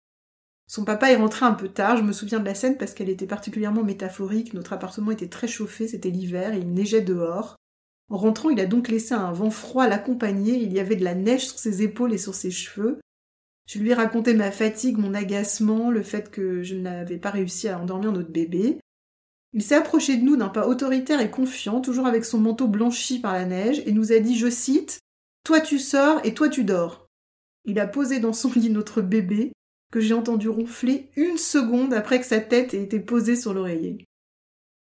Son 0.66 0.84
papa 0.84 1.10
est 1.10 1.16
rentré 1.16 1.44
un 1.44 1.52
peu 1.52 1.68
tard, 1.68 1.96
je 1.96 2.02
me 2.02 2.12
souviens 2.12 2.40
de 2.40 2.44
la 2.44 2.54
scène 2.54 2.78
parce 2.78 2.94
qu'elle 2.94 3.10
était 3.10 3.26
particulièrement 3.26 3.82
métaphorique, 3.82 4.54
notre 4.54 4.72
appartement 4.72 5.10
était 5.10 5.28
très 5.28 5.48
chauffé, 5.48 5.88
c'était 5.88 6.10
l'hiver 6.10 6.54
et 6.54 6.58
il 6.58 6.72
neigeait 6.72 7.02
dehors. 7.02 7.56
En 8.10 8.16
rentrant, 8.16 8.50
il 8.50 8.60
a 8.60 8.66
donc 8.66 8.88
laissé 8.88 9.14
un 9.14 9.32
vent 9.32 9.50
froid 9.50 9.88
l'accompagner, 9.88 10.56
il 10.56 10.72
y 10.72 10.80
avait 10.80 10.96
de 10.96 11.04
la 11.04 11.14
neige 11.14 11.48
sur 11.48 11.58
ses 11.58 11.82
épaules 11.82 12.14
et 12.14 12.18
sur 12.18 12.34
ses 12.34 12.50
cheveux, 12.50 13.00
je 13.66 13.78
lui 13.78 13.90
ai 13.90 13.94
raconté 13.94 14.34
ma 14.34 14.50
fatigue, 14.50 14.98
mon 14.98 15.14
agacement, 15.14 15.90
le 15.90 16.02
fait 16.02 16.30
que 16.30 16.62
je 16.62 16.74
n'avais 16.74 17.16
pas 17.16 17.30
réussi 17.30 17.68
à 17.68 17.78
endormir 17.78 18.12
notre 18.12 18.30
bébé. 18.30 18.78
Il 19.52 19.62
s'est 19.62 19.76
approché 19.76 20.16
de 20.16 20.24
nous 20.24 20.36
d'un 20.36 20.48
pas 20.48 20.66
autoritaire 20.66 21.20
et 21.20 21.30
confiant, 21.30 21.80
toujours 21.80 22.06
avec 22.06 22.24
son 22.24 22.38
manteau 22.38 22.68
blanchi 22.68 23.20
par 23.20 23.32
la 23.32 23.46
neige, 23.46 23.82
et 23.86 23.92
nous 23.92 24.12
a 24.12 24.18
dit, 24.18 24.36
je 24.36 24.50
cite, 24.50 24.98
Toi 25.44 25.60
tu 25.60 25.78
sors 25.78 26.20
et 26.24 26.34
toi 26.34 26.48
tu 26.48 26.64
dors. 26.64 27.06
Il 27.64 27.78
a 27.78 27.86
posé 27.86 28.18
dans 28.18 28.32
son 28.32 28.52
lit 28.54 28.70
notre 28.70 29.00
bébé, 29.00 29.52
que 29.90 30.00
j'ai 30.00 30.14
entendu 30.14 30.48
ronfler 30.48 31.08
une 31.16 31.38
seconde 31.38 31.94
après 31.94 32.20
que 32.20 32.26
sa 32.26 32.40
tête 32.40 32.74
ait 32.74 32.82
été 32.82 33.00
posée 33.00 33.36
sur 33.36 33.54
l'oreiller. 33.54 34.04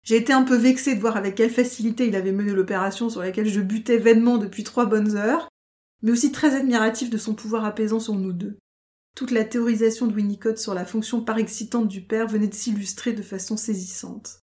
J'ai 0.02 0.16
été 0.16 0.33
un 0.33 0.43
peu 0.43 0.57
vexée 0.57 0.95
de 0.95 1.00
voir 1.00 1.16
avec 1.16 1.35
quelle 1.35 1.50
facilité 1.50 2.07
il 2.07 2.16
avait 2.16 2.33
mené 2.33 2.52
l'opération 2.52 3.09
sur 3.09 3.21
laquelle 3.21 3.49
je 3.49 3.61
butais 3.61 3.99
vainement 3.99 4.38
depuis 4.38 4.64
trois 4.64 4.87
bonnes 4.87 5.16
heures, 5.16 5.49
mais 6.02 6.11
aussi 6.11 6.33
très 6.33 6.54
admiratif 6.54 7.11
de 7.11 7.19
son 7.19 7.35
pouvoir 7.35 7.64
apaisant 7.64 8.00
sur 8.00 8.14
nous 8.14 8.33
deux. 8.33 8.59
Toute 9.14 9.30
la 9.30 9.44
théorisation 9.44 10.09
de 10.09 10.14
Winnicott 10.14 10.59
sur 10.59 10.75
la 10.75 10.85
fonction 10.85 11.23
par 11.23 11.38
excitante 11.38 11.87
du 11.87 12.00
père 12.00 12.26
venait 12.26 12.49
de 12.49 12.54
s'illustrer 12.54 13.12
de 13.12 13.23
façon 13.23 13.56
saisissante. 13.56 14.40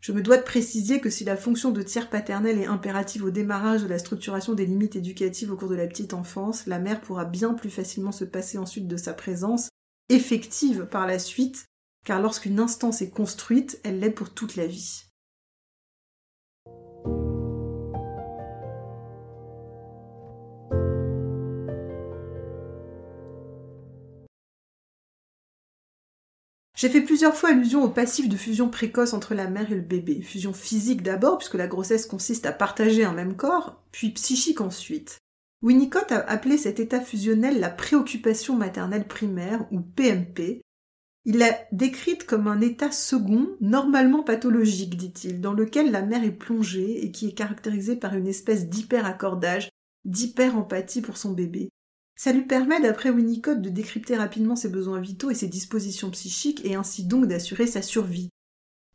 Je 0.00 0.12
me 0.12 0.22
dois 0.22 0.38
de 0.38 0.42
préciser 0.42 1.00
que 1.00 1.10
si 1.10 1.22
la 1.24 1.36
fonction 1.36 1.70
de 1.70 1.82
tiers 1.82 2.08
paternel 2.08 2.58
est 2.58 2.66
impérative 2.66 3.24
au 3.24 3.30
démarrage 3.30 3.82
de 3.82 3.88
la 3.88 3.98
structuration 3.98 4.54
des 4.54 4.66
limites 4.66 4.96
éducatives 4.96 5.52
au 5.52 5.56
cours 5.56 5.68
de 5.68 5.76
la 5.76 5.86
petite 5.86 6.14
enfance, 6.14 6.66
la 6.66 6.78
mère 6.78 7.00
pourra 7.00 7.24
bien 7.24 7.52
plus 7.52 7.70
facilement 7.70 8.10
se 8.10 8.24
passer 8.24 8.58
ensuite 8.58 8.88
de 8.88 8.96
sa 8.96 9.12
présence, 9.12 9.68
effective 10.08 10.86
par 10.90 11.06
la 11.06 11.18
suite, 11.18 11.66
car 12.04 12.20
lorsqu'une 12.20 12.58
instance 12.58 13.02
est 13.02 13.10
construite, 13.10 13.80
elle 13.84 14.00
l'est 14.00 14.10
pour 14.10 14.34
toute 14.34 14.56
la 14.56 14.66
vie. 14.66 15.04
J'ai 26.82 26.88
fait 26.88 27.00
plusieurs 27.00 27.36
fois 27.36 27.50
allusion 27.50 27.84
au 27.84 27.88
passif 27.88 28.28
de 28.28 28.36
fusion 28.36 28.68
précoce 28.68 29.12
entre 29.12 29.36
la 29.36 29.46
mère 29.46 29.70
et 29.70 29.76
le 29.76 29.82
bébé. 29.82 30.20
Fusion 30.20 30.52
physique 30.52 31.04
d'abord, 31.04 31.38
puisque 31.38 31.54
la 31.54 31.68
grossesse 31.68 32.06
consiste 32.06 32.44
à 32.44 32.50
partager 32.50 33.04
un 33.04 33.12
même 33.12 33.36
corps, 33.36 33.80
puis 33.92 34.10
psychique 34.10 34.60
ensuite. 34.60 35.20
Winnicott 35.62 36.10
a 36.10 36.28
appelé 36.28 36.58
cet 36.58 36.80
état 36.80 37.00
fusionnel 37.00 37.60
la 37.60 37.70
préoccupation 37.70 38.56
maternelle 38.56 39.06
primaire, 39.06 39.64
ou 39.70 39.78
PMP. 39.78 40.60
Il 41.24 41.38
l'a 41.38 41.56
décrite 41.70 42.26
comme 42.26 42.48
un 42.48 42.60
état 42.60 42.90
second, 42.90 43.50
normalement 43.60 44.24
pathologique, 44.24 44.96
dit-il, 44.96 45.40
dans 45.40 45.52
lequel 45.52 45.92
la 45.92 46.02
mère 46.02 46.24
est 46.24 46.32
plongée 46.32 47.04
et 47.04 47.12
qui 47.12 47.28
est 47.28 47.34
caractérisé 47.34 47.94
par 47.94 48.16
une 48.16 48.26
espèce 48.26 48.68
d'hyper-accordage, 48.68 49.68
d'hyper-empathie 50.04 51.00
pour 51.00 51.16
son 51.16 51.30
bébé. 51.30 51.70
Ça 52.22 52.30
lui 52.30 52.42
permet, 52.42 52.80
d'après 52.80 53.10
Winnicott, 53.10 53.60
de 53.60 53.68
décrypter 53.68 54.14
rapidement 54.14 54.54
ses 54.54 54.68
besoins 54.68 55.00
vitaux 55.00 55.30
et 55.30 55.34
ses 55.34 55.48
dispositions 55.48 56.08
psychiques 56.12 56.64
et 56.64 56.76
ainsi 56.76 57.02
donc 57.02 57.26
d'assurer 57.26 57.66
sa 57.66 57.82
survie. 57.82 58.28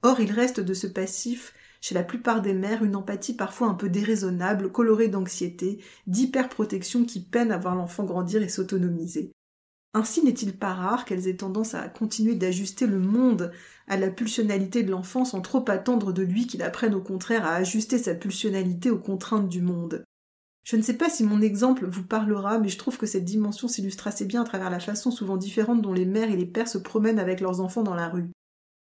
Or, 0.02 0.22
il 0.22 0.32
reste 0.32 0.62
de 0.62 0.74
ce 0.74 0.88
passif, 0.88 1.54
chez 1.82 1.94
la 1.94 2.04
plupart 2.04 2.42
des 2.42 2.54
mères, 2.54 2.86
une 2.86 2.96
empathie 2.96 3.36
parfois 3.36 3.68
un 3.68 3.74
peu 3.74 3.90
déraisonnable, 3.90 4.72
colorée 4.72 5.10
d'anxiété, 5.10 5.84
d'hyperprotection 6.08 7.04
qui 7.04 7.20
peine 7.20 7.52
à 7.52 7.58
voir 7.58 7.76
l'enfant 7.76 8.06
grandir 8.06 8.42
et 8.42 8.48
s'autonomiser. 8.48 9.34
Ainsi 9.94 10.24
n'est-il 10.24 10.58
pas 10.58 10.74
rare 10.74 11.04
qu'elles 11.04 11.28
aient 11.28 11.36
tendance 11.36 11.74
à 11.74 11.90
continuer 11.90 12.36
d'ajuster 12.36 12.88
le 12.88 13.00
monde 13.00 13.52
à 13.90 13.98
la 13.98 14.10
pulsionalité 14.10 14.84
de 14.84 14.92
l'enfant 14.92 15.26
sans 15.26 15.42
trop 15.42 15.66
attendre 15.68 16.14
de 16.14 16.24
lui 16.24 16.48
qu'il 16.48 16.64
apprenne 16.64 16.96
au 16.96 17.02
contraire 17.02 17.46
à 17.46 17.56
ajuster 17.56 17.98
sa 17.98 18.16
pulsionalité 18.16 18.90
aux 18.90 19.00
contraintes 19.00 19.50
du 19.50 19.62
monde. 19.62 20.06
Je 20.68 20.76
ne 20.76 20.82
sais 20.82 20.98
pas 20.98 21.10
si 21.10 21.24
mon 21.24 21.40
exemple 21.40 21.86
vous 21.88 22.04
parlera, 22.04 22.60
mais 22.60 22.68
je 22.68 22.78
trouve 22.78 22.98
que 22.98 23.06
cette 23.06 23.24
dimension 23.24 23.70
s'illustre 23.70 24.08
assez 24.08 24.26
bien 24.26 24.42
à 24.42 24.44
travers 24.44 24.70
la 24.70 24.82
façon 24.82 25.12
souvent 25.12 25.38
différente 25.38 25.82
dont 25.82 25.94
les 25.94 26.04
mères 26.04 26.30
et 26.30 26.36
les 26.36 26.46
pères 26.46 26.68
se 26.68 26.78
promènent 26.78 27.20
avec 27.20 27.40
leurs 27.40 27.62
enfants 27.62 27.84
dans 27.84 27.96
la 27.96 28.10
rue. 28.10 28.30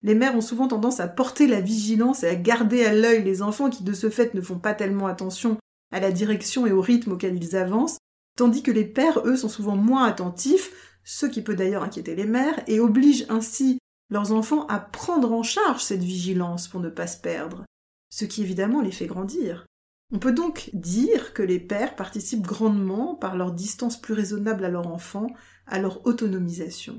Les 0.03 0.17
mères 0.17 0.35
ont 0.35 0.41
souvent 0.41 0.67
tendance 0.67 0.99
à 0.99 1.07
porter 1.07 1.47
la 1.47 1.61
vigilance 1.61 2.25
et 2.25 2.29
à 2.29 2.35
garder 2.35 2.85
à 2.85 2.93
l'œil 2.93 3.23
les 3.23 3.41
enfants 3.41 3.71
qui 3.71 3.85
de 3.85 3.93
ce 3.93 4.11
fait 4.11 4.35
ne 4.35 4.41
font 4.41 4.59
pas 4.59 4.75
tellement 4.75 5.07
attention 5.07 5.59
à 5.93 6.01
la 6.01 6.11
direction 6.11 6.67
et 6.67 6.73
au 6.73 6.81
rythme 6.81 7.13
auquel 7.13 7.37
ils 7.37 7.55
avancent, 7.55 7.99
tandis 8.37 8.65
que 8.65 8.73
les 8.73 8.85
pères, 8.85 9.21
eux, 9.25 9.37
sont 9.37 9.49
souvent 9.49 9.77
moins 9.77 10.07
attentifs, 10.07 10.99
ce 11.05 11.27
qui 11.27 11.41
peut 11.41 11.55
d'ailleurs 11.55 11.85
inquiéter 11.85 12.17
les 12.17 12.27
mères, 12.27 12.65
et 12.67 12.81
obligent 12.81 13.27
ainsi 13.29 13.79
leurs 14.11 14.33
enfants 14.33 14.67
à 14.67 14.81
prendre 14.81 15.33
en 15.33 15.45
charge 15.45 15.85
cette 15.85 16.03
vigilance 16.03 16.67
pour 16.67 16.81
ne 16.81 16.91
pas 16.91 17.07
se 17.07 17.21
perdre, 17.21 17.65
ce 18.11 18.25
qui 18.25 18.43
évidemment 18.43 18.81
les 18.81 18.91
fait 18.91 19.07
grandir. 19.07 19.67
On 20.13 20.19
peut 20.19 20.33
donc 20.33 20.71
dire 20.73 21.35
que 21.35 21.43
les 21.43 21.59
pères 21.59 21.97
participent 21.97 22.47
grandement, 22.47 23.15
par 23.17 23.37
leur 23.37 23.53
distance 23.53 24.01
plus 24.01 24.15
raisonnable 24.15 24.65
à 24.65 24.69
leur 24.69 24.87
enfant, 24.87 25.27
à 25.67 25.81
leur 25.81 26.07
autonomisation. 26.07 26.97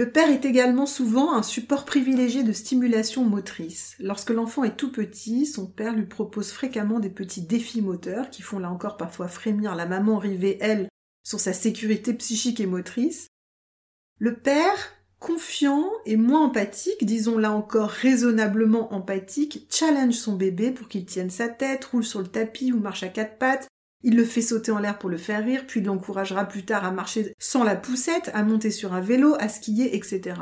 Le 0.00 0.10
père 0.10 0.30
est 0.30 0.46
également 0.46 0.86
souvent 0.86 1.34
un 1.34 1.42
support 1.42 1.84
privilégié 1.84 2.42
de 2.42 2.54
stimulation 2.54 3.22
motrice. 3.22 3.96
Lorsque 3.98 4.30
l'enfant 4.30 4.64
est 4.64 4.78
tout 4.78 4.90
petit, 4.90 5.44
son 5.44 5.66
père 5.66 5.92
lui 5.92 6.06
propose 6.06 6.52
fréquemment 6.52 7.00
des 7.00 7.10
petits 7.10 7.42
défis 7.42 7.82
moteurs 7.82 8.30
qui 8.30 8.40
font 8.40 8.58
là 8.58 8.70
encore 8.70 8.96
parfois 8.96 9.28
frémir 9.28 9.74
la 9.74 9.84
maman 9.84 10.16
rivée, 10.16 10.56
elle, 10.62 10.88
sur 11.22 11.38
sa 11.38 11.52
sécurité 11.52 12.14
psychique 12.14 12.60
et 12.60 12.66
motrice. 12.66 13.26
Le 14.16 14.36
père, 14.36 14.94
confiant 15.18 15.90
et 16.06 16.16
moins 16.16 16.46
empathique, 16.46 17.04
disons 17.04 17.36
là 17.36 17.52
encore 17.52 17.90
raisonnablement 17.90 18.94
empathique, 18.94 19.66
challenge 19.70 20.14
son 20.14 20.34
bébé 20.34 20.70
pour 20.70 20.88
qu'il 20.88 21.04
tienne 21.04 21.28
sa 21.28 21.50
tête, 21.50 21.84
roule 21.84 22.04
sur 22.04 22.22
le 22.22 22.28
tapis 22.28 22.72
ou 22.72 22.80
marche 22.80 23.02
à 23.02 23.10
quatre 23.10 23.36
pattes, 23.36 23.68
il 24.02 24.16
le 24.16 24.24
fait 24.24 24.42
sauter 24.42 24.72
en 24.72 24.78
l'air 24.78 24.98
pour 24.98 25.10
le 25.10 25.16
faire 25.16 25.44
rire, 25.44 25.64
puis 25.66 25.80
l'encouragera 25.80 26.44
plus 26.46 26.64
tard 26.64 26.84
à 26.84 26.90
marcher 26.90 27.34
sans 27.38 27.64
la 27.64 27.76
poussette, 27.76 28.30
à 28.34 28.42
monter 28.42 28.70
sur 28.70 28.94
un 28.94 29.00
vélo, 29.00 29.36
à 29.38 29.48
skier, 29.48 29.94
etc. 29.96 30.40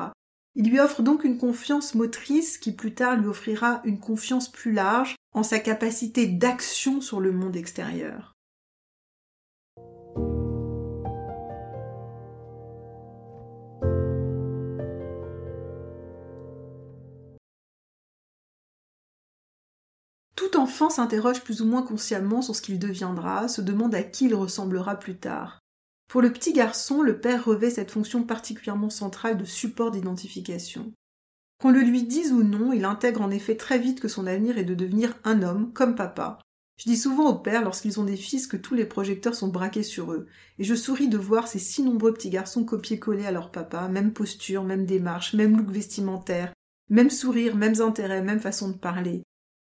Il 0.54 0.70
lui 0.70 0.80
offre 0.80 1.02
donc 1.02 1.24
une 1.24 1.38
confiance 1.38 1.94
motrice 1.94 2.58
qui 2.58 2.72
plus 2.72 2.94
tard 2.94 3.16
lui 3.16 3.26
offrira 3.26 3.80
une 3.84 4.00
confiance 4.00 4.50
plus 4.50 4.72
large 4.72 5.14
en 5.32 5.42
sa 5.42 5.58
capacité 5.58 6.26
d'action 6.26 7.00
sur 7.00 7.20
le 7.20 7.32
monde 7.32 7.56
extérieur. 7.56 8.37
Tout 20.68 20.74
enfant 20.74 20.90
s'interroge 20.90 21.42
plus 21.44 21.62
ou 21.62 21.64
moins 21.64 21.80
consciemment 21.80 22.42
sur 22.42 22.54
ce 22.54 22.60
qu'il 22.60 22.78
deviendra, 22.78 23.48
se 23.48 23.62
demande 23.62 23.94
à 23.94 24.02
qui 24.02 24.26
il 24.26 24.34
ressemblera 24.34 24.96
plus 24.96 25.16
tard. 25.16 25.60
Pour 26.08 26.20
le 26.20 26.30
petit 26.30 26.52
garçon, 26.52 27.00
le 27.00 27.20
père 27.20 27.46
revêt 27.46 27.70
cette 27.70 27.90
fonction 27.90 28.22
particulièrement 28.22 28.90
centrale 28.90 29.38
de 29.38 29.46
support 29.46 29.90
d'identification. 29.90 30.92
Qu'on 31.58 31.70
le 31.70 31.80
lui 31.80 32.02
dise 32.02 32.32
ou 32.32 32.42
non, 32.42 32.74
il 32.74 32.84
intègre 32.84 33.22
en 33.22 33.30
effet 33.30 33.56
très 33.56 33.78
vite 33.78 33.98
que 33.98 34.08
son 34.08 34.26
avenir 34.26 34.58
est 34.58 34.64
de 34.64 34.74
devenir 34.74 35.14
un 35.24 35.42
homme, 35.42 35.72
comme 35.72 35.94
papa. 35.94 36.38
Je 36.76 36.90
dis 36.90 36.98
souvent 36.98 37.30
aux 37.30 37.38
pères, 37.38 37.64
lorsqu'ils 37.64 37.98
ont 37.98 38.04
des 38.04 38.18
fils, 38.18 38.46
que 38.46 38.58
tous 38.58 38.74
les 38.74 38.84
projecteurs 38.84 39.34
sont 39.34 39.48
braqués 39.48 39.82
sur 39.82 40.12
eux, 40.12 40.26
et 40.58 40.64
je 40.64 40.74
souris 40.74 41.08
de 41.08 41.16
voir 41.16 41.48
ces 41.48 41.58
si 41.58 41.82
nombreux 41.82 42.12
petits 42.12 42.30
garçons 42.30 42.64
copier-coller 42.64 43.24
à 43.24 43.32
leur 43.32 43.50
papa, 43.50 43.88
même 43.88 44.12
posture, 44.12 44.64
même 44.64 44.84
démarche, 44.84 45.32
même 45.32 45.56
look 45.56 45.70
vestimentaire, 45.70 46.52
même 46.90 47.08
sourire, 47.08 47.56
mêmes 47.56 47.80
intérêts, 47.80 48.22
même 48.22 48.40
façon 48.40 48.68
de 48.68 48.76
parler. 48.76 49.22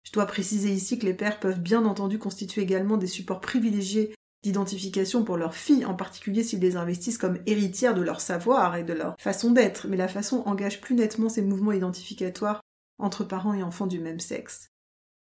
Je 0.06 0.12
dois 0.12 0.26
préciser 0.26 0.72
ici 0.72 0.98
que 0.98 1.06
les 1.06 1.14
pères 1.14 1.40
peuvent 1.40 1.60
bien 1.60 1.84
entendu 1.86 2.20
constituer 2.20 2.62
également 2.62 2.98
des 2.98 3.08
supports 3.08 3.42
privilégiés 3.42 4.14
d'identification 4.44 5.24
pour 5.24 5.38
leurs 5.38 5.56
filles, 5.56 5.86
en 5.86 5.96
particulier 5.96 6.44
s'ils 6.44 6.60
les 6.60 6.76
investissent 6.76 7.18
comme 7.18 7.40
héritières 7.48 7.96
de 7.96 8.04
leur 8.04 8.22
savoir 8.22 8.76
et 8.76 8.84
de 8.84 8.94
leur 8.94 9.16
façon 9.20 9.52
d'être, 9.52 9.88
mais 9.88 9.98
la 9.98 10.08
façon 10.08 10.44
engage 10.46 10.82
plus 10.82 10.94
nettement 10.94 11.30
ces 11.30 11.42
mouvements 11.42 11.72
identificatoires 11.72 12.62
entre 13.00 13.24
parents 13.24 13.56
et 13.56 13.64
enfants 13.64 13.88
du 13.88 14.00
même 14.00 14.20
sexe. 14.20 14.70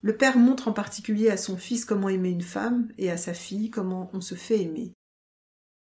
Le 0.01 0.15
père 0.15 0.37
montre 0.37 0.67
en 0.67 0.73
particulier 0.73 1.29
à 1.29 1.37
son 1.37 1.57
fils 1.57 1.83
comment 1.83 2.07
aimer 2.07 2.29
une 2.29 2.43
femme 2.43 2.87
et 2.99 3.09
à 3.09 3.17
sa 3.17 3.33
fille 3.33 3.71
comment 3.71 4.11
on 4.13 4.21
se 4.21 4.35
fait 4.35 4.61
aimer. 4.61 4.93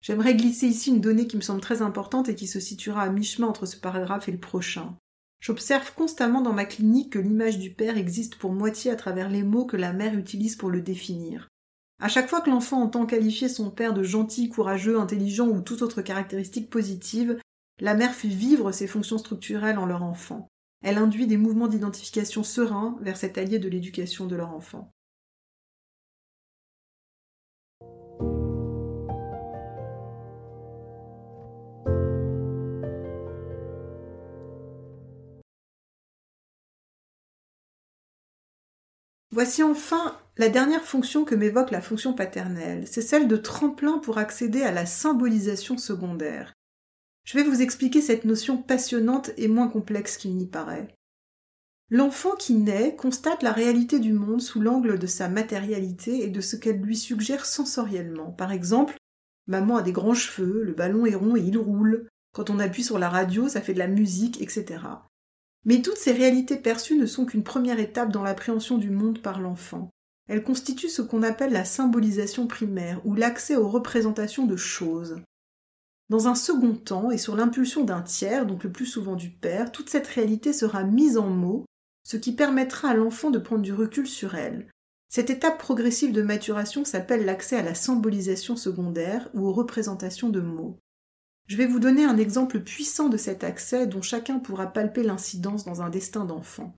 J'aimerais 0.02 0.36
glisser 0.36 0.68
ici 0.68 0.90
une 0.90 1.00
donnée 1.00 1.26
qui 1.26 1.38
me 1.38 1.42
semble 1.42 1.62
très 1.62 1.82
importante 1.82 2.28
et 2.28 2.36
qui 2.36 2.46
se 2.46 2.60
situera 2.60 3.04
à 3.04 3.10
mi-chemin 3.10 3.48
entre 3.48 3.66
ce 3.66 3.78
paragraphe 3.78 4.28
et 4.28 4.34
le 4.34 4.40
prochain. 4.40 4.98
J'observe 5.44 5.94
constamment 5.94 6.40
dans 6.40 6.54
ma 6.54 6.64
clinique 6.64 7.12
que 7.12 7.20
l'image 7.20 7.60
du 7.60 7.70
père 7.70 7.98
existe 7.98 8.38
pour 8.38 8.54
moitié 8.54 8.92
à 8.92 8.96
travers 8.96 9.28
les 9.28 9.44
mots 9.44 9.66
que 9.66 9.76
la 9.76 9.92
mère 9.92 10.18
utilise 10.18 10.56
pour 10.56 10.70
le 10.70 10.80
définir. 10.80 11.50
À 12.02 12.08
chaque 12.08 12.30
fois 12.30 12.40
que 12.40 12.50
l'enfant 12.50 12.82
entend 12.82 13.06
qualifier 13.06 13.50
son 13.50 13.70
père 13.70 13.94
de 13.94 14.04
gentil, 14.04 14.48
courageux, 14.48 14.98
intelligent 14.98 15.50
ou 15.50 15.60
toute 15.60 15.82
autre 15.82 16.02
caractéristique 16.02 16.70
positive, 16.70 17.38
la 17.82 17.94
mère 17.94 18.14
fait 18.14 18.30
vivre 18.30 18.72
ses 18.72 18.88
fonctions 18.88 19.18
structurelles 19.18 19.78
en 19.78 19.86
leur 19.86 20.04
enfant. 20.04 20.48
Elle 20.82 20.98
induit 20.98 21.28
des 21.28 21.36
mouvements 21.36 21.68
d'identification 21.68 22.44
sereins 22.44 22.98
vers 23.02 23.18
cet 23.18 23.38
allié 23.38 23.60
de 23.60 23.68
l'éducation 23.68 24.28
de 24.28 24.38
leur 24.38 24.56
enfant. 24.56 24.94
Voici 39.34 39.64
enfin 39.64 40.16
la 40.38 40.48
dernière 40.48 40.84
fonction 40.84 41.26
que 41.26 41.34
m'évoque 41.34 41.72
la 41.72 41.82
fonction 41.82 42.14
paternelle, 42.14 42.86
c'est 42.86 43.02
celle 43.02 43.28
de 43.28 43.36
tremplin 43.36 43.98
pour 43.98 44.20
accéder 44.20 44.62
à 44.62 44.72
la 44.72 44.86
symbolisation 44.86 45.76
secondaire. 45.80 46.54
Je 47.26 47.40
vais 47.40 47.44
vous 47.44 47.64
expliquer 47.64 48.00
cette 48.00 48.26
notion 48.26 48.58
passionnante 48.62 49.32
et 49.38 49.48
moins 49.48 49.70
complexe 49.70 50.18
qu'il 50.18 50.36
n'y 50.36 50.46
paraît. 50.46 50.88
L'enfant 51.90 52.36
qui 52.36 52.54
naît 52.54 52.96
constate 52.96 53.42
la 53.42 53.54
réalité 53.54 53.98
du 53.98 54.14
monde 54.14 54.40
sous 54.40 54.62
l'angle 54.62 55.00
de 55.00 55.08
sa 55.08 55.30
matérialité 55.30 56.24
et 56.24 56.30
de 56.30 56.42
ce 56.42 56.56
qu'elle 56.56 56.80
lui 56.80 56.96
suggère 56.96 57.48
sensoriellement. 57.48 58.30
Par 58.30 58.52
exemple, 58.52 58.98
maman 59.48 59.78
a 59.78 59.82
des 59.82 59.94
grands 59.94 60.14
cheveux, 60.14 60.62
le 60.62 60.74
ballon 60.74 61.08
est 61.08 61.16
rond 61.16 61.36
et 61.36 61.42
il 61.42 61.58
roule. 61.58 62.08
Quand 62.36 62.52
on 62.52 62.60
appuie 62.60 62.84
sur 62.84 63.00
la 63.00 63.10
radio, 63.10 63.50
ça 63.50 63.62
fait 63.62 63.74
de 63.74 63.80
la 63.80 63.88
musique, 63.88 64.40
etc. 64.44 64.78
Mais 65.66 65.82
toutes 65.82 65.98
ces 65.98 66.12
réalités 66.12 66.58
perçues 66.58 66.98
ne 66.98 67.06
sont 67.06 67.26
qu'une 67.26 67.44
première 67.44 67.80
étape 67.80 68.12
dans 68.12 68.24
l'appréhension 68.24 68.78
du 68.78 68.90
monde 68.90 69.22
par 69.22 69.40
l'enfant. 69.40 69.90
Elle 70.28 70.44
constitue 70.44 70.90
ce 70.90 71.02
qu'on 71.02 71.24
appelle 71.24 71.52
la 71.52 71.66
symbolisation 71.66 72.48
primaire, 72.48 73.02
ou 73.06 73.14
l'accès 73.14 73.56
aux 73.56 73.70
représentations 73.70 74.46
de 74.46 74.56
choses. 74.56 75.22
Dans 76.10 76.28
un 76.28 76.36
second 76.36 76.76
temps, 76.76 77.12
et 77.12 77.18
sur 77.18 77.36
l'impulsion 77.36 77.84
d'un 77.84 78.02
tiers, 78.02 78.46
donc 78.46 78.64
le 78.64 78.72
plus 78.72 78.86
souvent 78.86 79.16
du 79.16 79.30
père, 79.30 79.72
toute 79.72 79.90
cette 79.90 80.08
réalité 80.08 80.54
sera 80.54 80.84
mise 80.84 81.18
en 81.18 81.30
mots, 81.30 81.66
ce 82.04 82.18
qui 82.18 82.34
permettra 82.34 82.90
à 82.90 82.94
l'enfant 82.94 83.32
de 83.32 83.40
prendre 83.40 83.62
du 83.62 83.74
recul 83.74 84.08
sur 84.08 84.36
elle. 84.36 84.68
Cette 85.10 85.30
étape 85.30 85.60
progressive 85.60 86.12
de 86.12 86.22
maturation 86.22 86.86
s'appelle 86.86 87.26
l'accès 87.26 87.58
à 87.58 87.62
la 87.62 87.76
symbolisation 87.76 88.56
secondaire 88.56 89.30
ou 89.34 89.48
aux 89.48 89.54
représentations 89.54 90.30
de 90.30 90.42
mots. 90.42 90.78
Je 91.48 91.58
vais 91.58 91.66
vous 91.66 91.80
donner 91.80 92.06
un 92.06 92.18
exemple 92.18 92.62
puissant 92.62 93.10
de 93.10 93.18
cet 93.18 93.44
accès 93.44 93.86
dont 93.86 94.02
chacun 94.02 94.40
pourra 94.40 94.68
palper 94.68 95.04
l'incidence 95.04 95.66
dans 95.66 95.82
un 95.82 95.90
destin 95.90 96.26
d'enfant. 96.26 96.74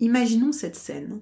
Imaginons 0.00 0.52
cette 0.52 0.76
scène. 0.76 1.20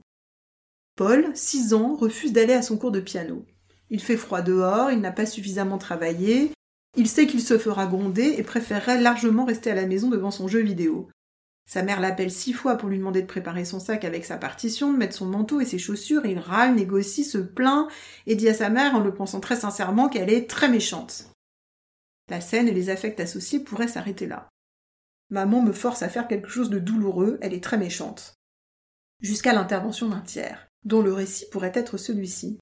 Paul, 0.97 1.31
6 1.35 1.75
ans, 1.75 1.95
refuse 1.95 2.33
d'aller 2.33 2.55
à 2.55 2.63
son 2.63 2.79
cours 2.79 2.93
de 2.93 3.01
piano. 3.01 3.45
Il 3.91 4.01
fait 4.01 4.17
froid 4.17 4.43
dehors, 4.43 4.91
il 4.91 5.01
n'a 5.01 5.13
pas 5.13 5.27
suffisamment 5.27 5.79
travaillé, 5.79 6.53
il 6.97 7.09
sait 7.09 7.27
qu'il 7.27 7.41
se 7.41 7.59
fera 7.59 7.87
gronder 7.87 8.35
et 8.39 8.43
préférerait 8.43 9.01
largement 9.01 9.45
rester 9.45 9.71
à 9.71 9.75
la 9.75 9.87
maison 9.87 10.09
devant 10.09 10.31
son 10.31 10.49
jeu 10.49 10.61
vidéo. 10.61 11.09
Sa 11.69 11.83
mère 11.83 12.01
l'appelle 12.01 12.31
six 12.31 12.55
fois 12.55 12.77
pour 12.77 12.89
lui 12.89 12.99
demander 12.99 13.21
de 13.21 13.27
préparer 13.27 13.67
son 13.67 13.79
sac 13.79 14.05
avec 14.05 14.25
sa 14.25 14.39
partition, 14.39 14.93
de 14.93 14.99
mettre 14.99 15.15
son 15.15 15.27
manteau 15.27 15.61
et 15.61 15.67
ses 15.67 15.79
chaussures. 15.79 16.25
Il 16.25 16.39
râle, 16.39 16.75
négocie, 16.75 17.25
se 17.25 17.37
plaint 17.37 17.89
et 18.27 18.37
dit 18.37 18.49
à 18.49 18.55
sa 18.55 18.71
mère, 18.71 18.95
en 18.95 19.01
le 19.01 19.13
pensant 19.13 19.41
très 19.41 19.57
sincèrement, 19.57 20.09
qu'elle 20.09 20.31
est 20.31 20.49
très 20.49 20.71
méchante. 20.71 21.31
La 22.29 22.41
scène 22.41 22.69
et 22.69 22.73
les 22.73 22.91
affects 22.91 23.21
associés 23.21 23.61
pourraient 23.61 23.89
s'arrêter 23.89 24.27
là. 24.27 24.49
Maman 25.31 25.63
me 25.63 25.73
force 25.73 26.03
à 26.03 26.09
faire 26.09 26.29
quelque 26.29 26.49
chose 26.49 26.71
de 26.71 26.79
douloureux, 26.79 27.39
elle 27.43 27.55
est 27.55 27.63
très 27.63 27.79
méchante. 27.79 28.35
Jusqu'à 29.21 29.53
l'intervention 29.53 30.09
d'un 30.09 30.21
tiers, 30.21 30.69
dont 30.85 31.03
le 31.03 31.13
récit 31.13 31.49
pourrait 31.51 31.73
être 31.75 31.97
celui-ci. 31.97 32.59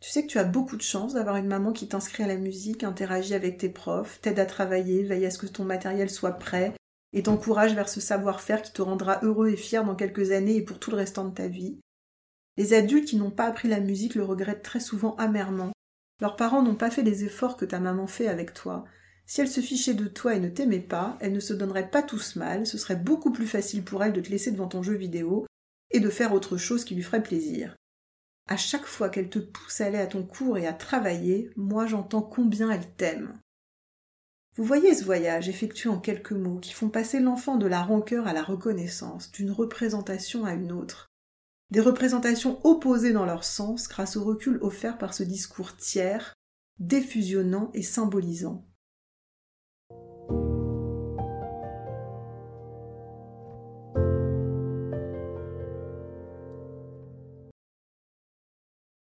Tu 0.00 0.10
sais 0.10 0.22
que 0.22 0.30
tu 0.30 0.38
as 0.38 0.44
beaucoup 0.44 0.76
de 0.76 0.82
chance 0.82 1.14
d'avoir 1.14 1.36
une 1.36 1.48
maman 1.48 1.72
qui 1.72 1.88
t'inscrit 1.88 2.22
à 2.22 2.28
la 2.28 2.36
musique, 2.36 2.84
interagit 2.84 3.34
avec 3.34 3.58
tes 3.58 3.68
profs, 3.68 4.20
t'aide 4.20 4.38
à 4.38 4.46
travailler, 4.46 5.02
veille 5.02 5.26
à 5.26 5.30
ce 5.30 5.38
que 5.38 5.46
ton 5.46 5.64
matériel 5.64 6.08
soit 6.08 6.32
prêt, 6.32 6.72
et 7.12 7.24
t'encourage 7.24 7.74
vers 7.74 7.88
ce 7.88 8.00
savoir-faire 8.00 8.62
qui 8.62 8.72
te 8.72 8.82
rendra 8.82 9.18
heureux 9.22 9.48
et 9.48 9.56
fier 9.56 9.84
dans 9.84 9.96
quelques 9.96 10.30
années 10.30 10.56
et 10.56 10.62
pour 10.62 10.78
tout 10.78 10.90
le 10.90 10.96
restant 10.96 11.24
de 11.24 11.34
ta 11.34 11.48
vie. 11.48 11.80
Les 12.56 12.74
adultes 12.74 13.08
qui 13.08 13.16
n'ont 13.16 13.30
pas 13.30 13.46
appris 13.46 13.68
la 13.68 13.80
musique 13.80 14.14
le 14.14 14.24
regrettent 14.24 14.62
très 14.62 14.80
souvent 14.80 15.16
amèrement. 15.16 15.72
Leurs 16.20 16.36
parents 16.36 16.62
n'ont 16.62 16.74
pas 16.74 16.90
fait 16.90 17.02
les 17.02 17.24
efforts 17.24 17.56
que 17.56 17.64
ta 17.64 17.80
maman 17.80 18.06
fait 18.06 18.28
avec 18.28 18.54
toi, 18.54 18.84
si 19.28 19.42
elle 19.42 19.48
se 19.48 19.60
fichait 19.60 19.92
de 19.92 20.08
toi 20.08 20.34
et 20.34 20.40
ne 20.40 20.48
t'aimait 20.48 20.80
pas, 20.80 21.18
elle 21.20 21.34
ne 21.34 21.40
se 21.40 21.52
donnerait 21.52 21.90
pas 21.90 22.02
tous 22.02 22.36
mal, 22.36 22.66
ce 22.66 22.78
serait 22.78 22.96
beaucoup 22.96 23.30
plus 23.30 23.46
facile 23.46 23.84
pour 23.84 24.02
elle 24.02 24.14
de 24.14 24.22
te 24.22 24.30
laisser 24.30 24.50
devant 24.50 24.68
ton 24.68 24.82
jeu 24.82 24.94
vidéo 24.94 25.46
et 25.90 26.00
de 26.00 26.08
faire 26.08 26.32
autre 26.32 26.56
chose 26.56 26.82
qui 26.82 26.94
lui 26.94 27.02
ferait 27.02 27.22
plaisir. 27.22 27.76
À 28.48 28.56
chaque 28.56 28.86
fois 28.86 29.10
qu'elle 29.10 29.28
te 29.28 29.38
pousse 29.38 29.82
à 29.82 29.84
aller 29.84 29.98
à 29.98 30.06
ton 30.06 30.24
cours 30.24 30.56
et 30.56 30.66
à 30.66 30.72
travailler, 30.72 31.50
moi 31.56 31.86
j'entends 31.86 32.22
combien 32.22 32.70
elle 32.70 32.90
t'aime. 32.94 33.38
Vous 34.56 34.64
voyez 34.64 34.94
ce 34.94 35.04
voyage 35.04 35.50
effectué 35.50 35.90
en 35.90 36.00
quelques 36.00 36.32
mots 36.32 36.58
qui 36.58 36.72
font 36.72 36.88
passer 36.88 37.20
l'enfant 37.20 37.56
de 37.56 37.66
la 37.66 37.82
rancœur 37.82 38.26
à 38.26 38.32
la 38.32 38.42
reconnaissance, 38.42 39.30
d'une 39.30 39.50
représentation 39.50 40.46
à 40.46 40.54
une 40.54 40.72
autre. 40.72 41.07
Des 41.70 41.80
représentations 41.80 42.58
opposées 42.64 43.12
dans 43.12 43.26
leur 43.26 43.44
sens 43.44 43.88
grâce 43.88 44.16
au 44.16 44.24
recul 44.24 44.58
offert 44.62 44.96
par 44.96 45.12
ce 45.12 45.22
discours 45.22 45.76
tiers, 45.76 46.32
défusionnant 46.78 47.70
et 47.74 47.82
symbolisant. 47.82 48.64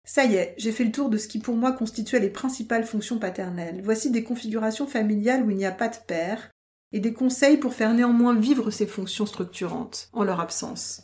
Ça 0.05 0.26
y 0.26 0.35
est, 0.35 0.55
j'ai 0.59 0.72
fait 0.72 0.85
le 0.85 0.92
tour 0.92 1.09
de 1.09 1.16
ce 1.16 1.26
qui 1.26 1.38
pour 1.38 1.57
moi 1.57 1.72
constituait 1.72 2.20
les 2.20 2.29
principales 2.29 2.85
fonctions 2.85 3.18
paternelles. 3.18 3.81
Voici 3.83 4.11
des 4.11 4.24
configurations 4.24 4.87
familiales 4.87 5.42
où 5.42 5.50
il 5.50 5.57
n'y 5.57 5.64
a 5.64 5.72
pas 5.72 5.88
de 5.88 5.96
père, 6.07 6.50
et 6.92 7.00
des 7.00 7.14
conseils 7.14 7.57
pour 7.57 7.72
faire 7.72 7.94
néanmoins 7.94 8.38
vivre 8.38 8.70
ces 8.70 8.87
fonctions 8.87 9.24
structurantes, 9.24 10.11
en 10.12 10.22
leur 10.22 10.40
absence. 10.40 11.03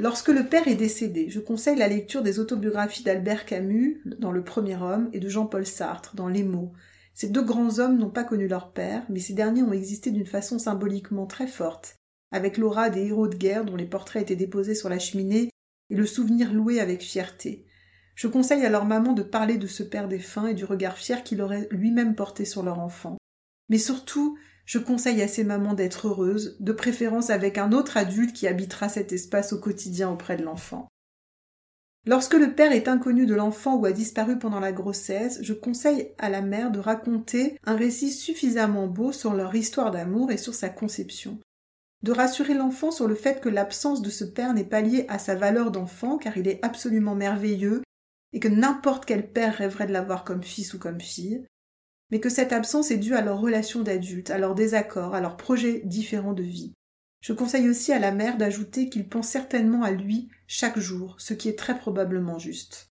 Lorsque 0.00 0.28
le 0.28 0.46
père 0.46 0.68
est 0.68 0.76
décédé, 0.76 1.28
je 1.28 1.40
conseille 1.40 1.76
la 1.76 1.88
lecture 1.88 2.22
des 2.22 2.38
autobiographies 2.38 3.02
d'Albert 3.02 3.44
Camus 3.44 4.00
dans 4.04 4.30
Le 4.30 4.44
Premier 4.44 4.76
Homme 4.76 5.10
et 5.12 5.18
de 5.18 5.28
Jean-Paul 5.28 5.66
Sartre 5.66 6.14
dans 6.14 6.28
Les 6.28 6.44
mots. 6.44 6.72
Ces 7.14 7.28
deux 7.28 7.42
grands 7.42 7.80
hommes 7.80 7.98
n'ont 7.98 8.08
pas 8.08 8.22
connu 8.22 8.46
leur 8.46 8.72
père, 8.72 9.02
mais 9.08 9.18
ces 9.18 9.32
derniers 9.32 9.64
ont 9.64 9.72
existé 9.72 10.12
d'une 10.12 10.24
façon 10.24 10.60
symboliquement 10.60 11.26
très 11.26 11.48
forte, 11.48 11.96
avec 12.30 12.58
l'aura 12.58 12.90
des 12.90 13.06
héros 13.06 13.26
de 13.26 13.34
guerre 13.34 13.64
dont 13.64 13.74
les 13.74 13.86
portraits 13.86 14.22
étaient 14.22 14.36
déposés 14.36 14.76
sur 14.76 14.88
la 14.88 15.00
cheminée 15.00 15.50
et 15.90 15.96
le 15.96 16.06
souvenir 16.06 16.52
loué 16.52 16.78
avec 16.78 17.02
fierté. 17.02 17.66
Je 18.14 18.28
conseille 18.28 18.64
à 18.64 18.70
leur 18.70 18.84
maman 18.84 19.14
de 19.14 19.24
parler 19.24 19.58
de 19.58 19.66
ce 19.66 19.82
père 19.82 20.06
défunt 20.06 20.46
et 20.46 20.54
du 20.54 20.64
regard 20.64 20.96
fier 20.96 21.24
qu'il 21.24 21.42
aurait 21.42 21.66
lui-même 21.72 22.14
porté 22.14 22.44
sur 22.44 22.62
leur 22.62 22.78
enfant. 22.78 23.16
Mais 23.68 23.78
surtout, 23.78 24.38
je 24.68 24.78
conseille 24.78 25.22
à 25.22 25.28
ces 25.28 25.44
mamans 25.44 25.72
d'être 25.72 26.08
heureuses, 26.08 26.54
de 26.60 26.72
préférence 26.72 27.30
avec 27.30 27.56
un 27.56 27.72
autre 27.72 27.96
adulte 27.96 28.34
qui 28.34 28.46
habitera 28.46 28.90
cet 28.90 29.14
espace 29.14 29.54
au 29.54 29.58
quotidien 29.58 30.10
auprès 30.10 30.36
de 30.36 30.42
l'enfant. 30.42 30.88
Lorsque 32.04 32.34
le 32.34 32.52
père 32.54 32.72
est 32.72 32.86
inconnu 32.86 33.24
de 33.24 33.34
l'enfant 33.34 33.76
ou 33.76 33.86
a 33.86 33.92
disparu 33.92 34.38
pendant 34.38 34.60
la 34.60 34.72
grossesse, 34.72 35.38
je 35.40 35.54
conseille 35.54 36.10
à 36.18 36.28
la 36.28 36.42
mère 36.42 36.70
de 36.70 36.80
raconter 36.80 37.56
un 37.64 37.76
récit 37.76 38.10
suffisamment 38.10 38.88
beau 38.88 39.10
sur 39.10 39.32
leur 39.32 39.54
histoire 39.54 39.90
d'amour 39.90 40.30
et 40.32 40.36
sur 40.36 40.54
sa 40.54 40.68
conception. 40.68 41.38
De 42.02 42.12
rassurer 42.12 42.52
l'enfant 42.52 42.90
sur 42.90 43.08
le 43.08 43.14
fait 43.14 43.40
que 43.40 43.48
l'absence 43.48 44.02
de 44.02 44.10
ce 44.10 44.24
père 44.24 44.52
n'est 44.52 44.64
pas 44.64 44.82
liée 44.82 45.06
à 45.08 45.18
sa 45.18 45.34
valeur 45.34 45.70
d'enfant, 45.70 46.18
car 46.18 46.36
il 46.36 46.46
est 46.46 46.62
absolument 46.62 47.14
merveilleux 47.14 47.82
et 48.34 48.40
que 48.40 48.48
n'importe 48.48 49.06
quel 49.06 49.32
père 49.32 49.56
rêverait 49.56 49.86
de 49.86 49.94
l'avoir 49.94 50.24
comme 50.24 50.42
fils 50.42 50.74
ou 50.74 50.78
comme 50.78 51.00
fille, 51.00 51.42
mais 52.10 52.20
que 52.20 52.28
cette 52.28 52.52
absence 52.52 52.90
est 52.90 52.98
due 52.98 53.14
à 53.14 53.22
leur 53.22 53.40
relation 53.40 53.82
d'adulte, 53.82 54.30
à 54.30 54.38
leurs 54.38 54.54
désaccords, 54.54 55.14
à 55.14 55.20
leurs 55.20 55.36
projets 55.36 55.82
différents 55.84 56.32
de 56.32 56.42
vie. 56.42 56.72
Je 57.20 57.32
conseille 57.32 57.68
aussi 57.68 57.92
à 57.92 57.98
la 57.98 58.12
mère 58.12 58.38
d'ajouter 58.38 58.88
qu'il 58.88 59.08
pense 59.08 59.28
certainement 59.28 59.82
à 59.82 59.90
lui 59.90 60.28
chaque 60.46 60.78
jour, 60.78 61.16
ce 61.18 61.34
qui 61.34 61.48
est 61.48 61.58
très 61.58 61.76
probablement 61.76 62.38
juste. 62.38 62.90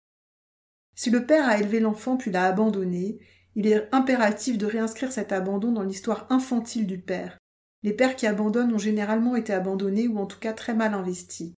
Si 0.95 1.11
le 1.11 1.25
père 1.25 1.49
a 1.49 1.59
élevé 1.59 1.81
l'enfant 1.81 2.17
puis 2.17 2.31
l'a 2.31 2.45
abandonné, 2.45 3.19
il 3.55 3.67
est 3.67 3.89
impératif 3.93 4.59
de 4.59 4.67
réinscrire 4.67 5.13
cet 5.13 5.33
abandon 5.33 5.73
dans 5.73 5.85
l'histoire 5.85 6.27
infantile 6.31 6.87
du 6.87 6.99
père. 6.99 7.39
Les 7.83 7.93
pères 7.93 8.17
qui 8.17 8.27
abandonnent 8.27 8.75
ont 8.75 8.79
généralement 8.79 9.37
été 9.37 9.53
abandonnés 9.53 10.09
ou 10.09 10.19
en 10.19 10.27
tout 10.27 10.41
cas 10.41 10.53
très 10.53 10.75
mal 10.75 10.95
investis 10.95 11.53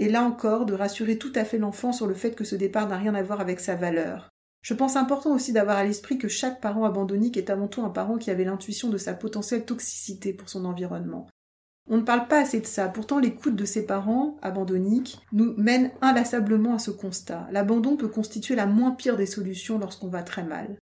et 0.00 0.08
là 0.08 0.24
encore 0.24 0.64
de 0.64 0.72
rassurer 0.72 1.18
tout 1.18 1.32
à 1.34 1.44
fait 1.44 1.58
l'enfant 1.58 1.92
sur 1.92 2.06
le 2.06 2.14
fait 2.14 2.34
que 2.34 2.42
ce 2.42 2.56
départ 2.56 2.88
n'a 2.88 2.96
rien 2.96 3.14
à 3.14 3.22
voir 3.22 3.40
avec 3.40 3.60
sa 3.60 3.74
valeur. 3.74 4.30
Je 4.62 4.74
pense 4.74 4.96
important 4.96 5.34
aussi 5.34 5.52
d'avoir 5.52 5.78
à 5.78 5.84
l'esprit 5.84 6.18
que 6.18 6.28
chaque 6.28 6.60
parent 6.60 6.84
abandonnique 6.84 7.36
est 7.36 7.50
avant 7.50 7.68
tout 7.68 7.82
un 7.82 7.90
parent 7.90 8.18
qui 8.18 8.30
avait 8.30 8.44
l'intuition 8.44 8.90
de 8.90 8.98
sa 8.98 9.14
potentielle 9.14 9.64
toxicité 9.64 10.32
pour 10.32 10.48
son 10.48 10.64
environnement. 10.64 11.28
On 11.88 11.96
ne 11.96 12.02
parle 12.02 12.28
pas 12.28 12.40
assez 12.40 12.60
de 12.60 12.66
ça, 12.66 12.88
pourtant 12.88 13.18
l'écoute 13.18 13.56
de 13.56 13.64
ses 13.64 13.84
parents 13.84 14.36
abandonniques 14.42 15.18
nous 15.32 15.54
mène 15.56 15.90
inlassablement 16.02 16.74
à 16.74 16.78
ce 16.78 16.90
constat. 16.90 17.48
L'abandon 17.50 17.96
peut 17.96 18.08
constituer 18.08 18.54
la 18.54 18.66
moins 18.66 18.92
pire 18.92 19.16
des 19.16 19.26
solutions 19.26 19.78
lorsqu'on 19.78 20.08
va 20.08 20.22
très 20.22 20.44
mal. 20.44 20.76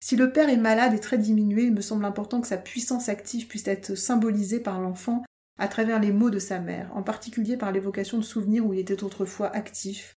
Si 0.00 0.16
le 0.16 0.32
père 0.32 0.48
est 0.48 0.56
malade 0.56 0.94
et 0.94 1.00
très 1.00 1.18
diminué, 1.18 1.64
il 1.64 1.74
me 1.74 1.80
semble 1.80 2.04
important 2.04 2.40
que 2.40 2.48
sa 2.48 2.56
puissance 2.56 3.08
active 3.08 3.46
puisse 3.46 3.66
être 3.68 3.94
symbolisée 3.94 4.60
par 4.60 4.80
l'enfant 4.80 5.22
à 5.58 5.68
travers 5.68 6.00
les 6.00 6.12
mots 6.12 6.30
de 6.30 6.38
sa 6.38 6.60
mère, 6.60 6.90
en 6.96 7.02
particulier 7.02 7.56
par 7.56 7.72
l'évocation 7.72 8.16
de 8.16 8.22
souvenirs 8.22 8.64
où 8.64 8.72
il 8.72 8.80
était 8.80 9.02
autrefois 9.02 9.54
actif 9.54 10.14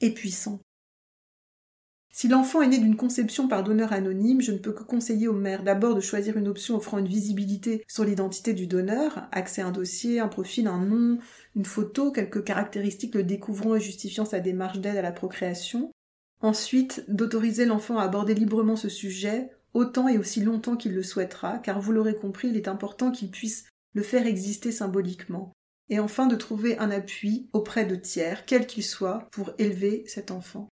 et 0.00 0.12
puissant. 0.12 0.60
Si 2.12 2.26
l'enfant 2.26 2.60
est 2.60 2.66
né 2.66 2.78
d'une 2.78 2.96
conception 2.96 3.46
par 3.46 3.62
donneur 3.62 3.92
anonyme, 3.92 4.40
je 4.40 4.50
ne 4.50 4.58
peux 4.58 4.72
que 4.72 4.82
conseiller 4.82 5.28
aux 5.28 5.32
mères 5.32 5.62
d'abord 5.62 5.94
de 5.94 6.00
choisir 6.00 6.36
une 6.36 6.48
option 6.48 6.76
offrant 6.76 6.98
une 6.98 7.06
visibilité 7.06 7.84
sur 7.86 8.04
l'identité 8.04 8.52
du 8.52 8.66
donneur, 8.66 9.28
accès 9.30 9.62
à 9.62 9.68
un 9.68 9.70
dossier, 9.70 10.18
un 10.18 10.28
profil, 10.28 10.66
un 10.66 10.84
nom, 10.84 11.18
une 11.54 11.64
photo, 11.64 12.10
quelques 12.10 12.42
caractéristiques 12.42 13.14
le 13.14 13.22
découvrant 13.22 13.76
et 13.76 13.80
justifiant 13.80 14.24
sa 14.24 14.40
démarche 14.40 14.80
d'aide 14.80 14.96
à 14.96 15.02
la 15.02 15.12
procréation. 15.12 15.92
Ensuite, 16.42 17.04
d'autoriser 17.08 17.64
l'enfant 17.64 17.98
à 17.98 18.04
aborder 18.04 18.34
librement 18.34 18.76
ce 18.76 18.88
sujet, 18.88 19.50
autant 19.72 20.08
et 20.08 20.18
aussi 20.18 20.40
longtemps 20.40 20.76
qu'il 20.76 20.94
le 20.94 21.04
souhaitera, 21.04 21.58
car 21.58 21.80
vous 21.80 21.92
l'aurez 21.92 22.16
compris, 22.16 22.48
il 22.48 22.56
est 22.56 22.68
important 22.68 23.12
qu'il 23.12 23.30
puisse 23.30 23.66
le 23.94 24.02
faire 24.02 24.26
exister 24.26 24.72
symboliquement, 24.72 25.52
et 25.88 26.00
enfin 26.00 26.26
de 26.26 26.36
trouver 26.36 26.76
un 26.78 26.90
appui 26.90 27.48
auprès 27.52 27.84
de 27.84 27.94
tiers, 27.94 28.46
quel 28.46 28.66
qu'il 28.66 28.84
soit, 28.84 29.28
pour 29.30 29.52
élever 29.58 30.04
cet 30.06 30.30
enfant. 30.30 30.68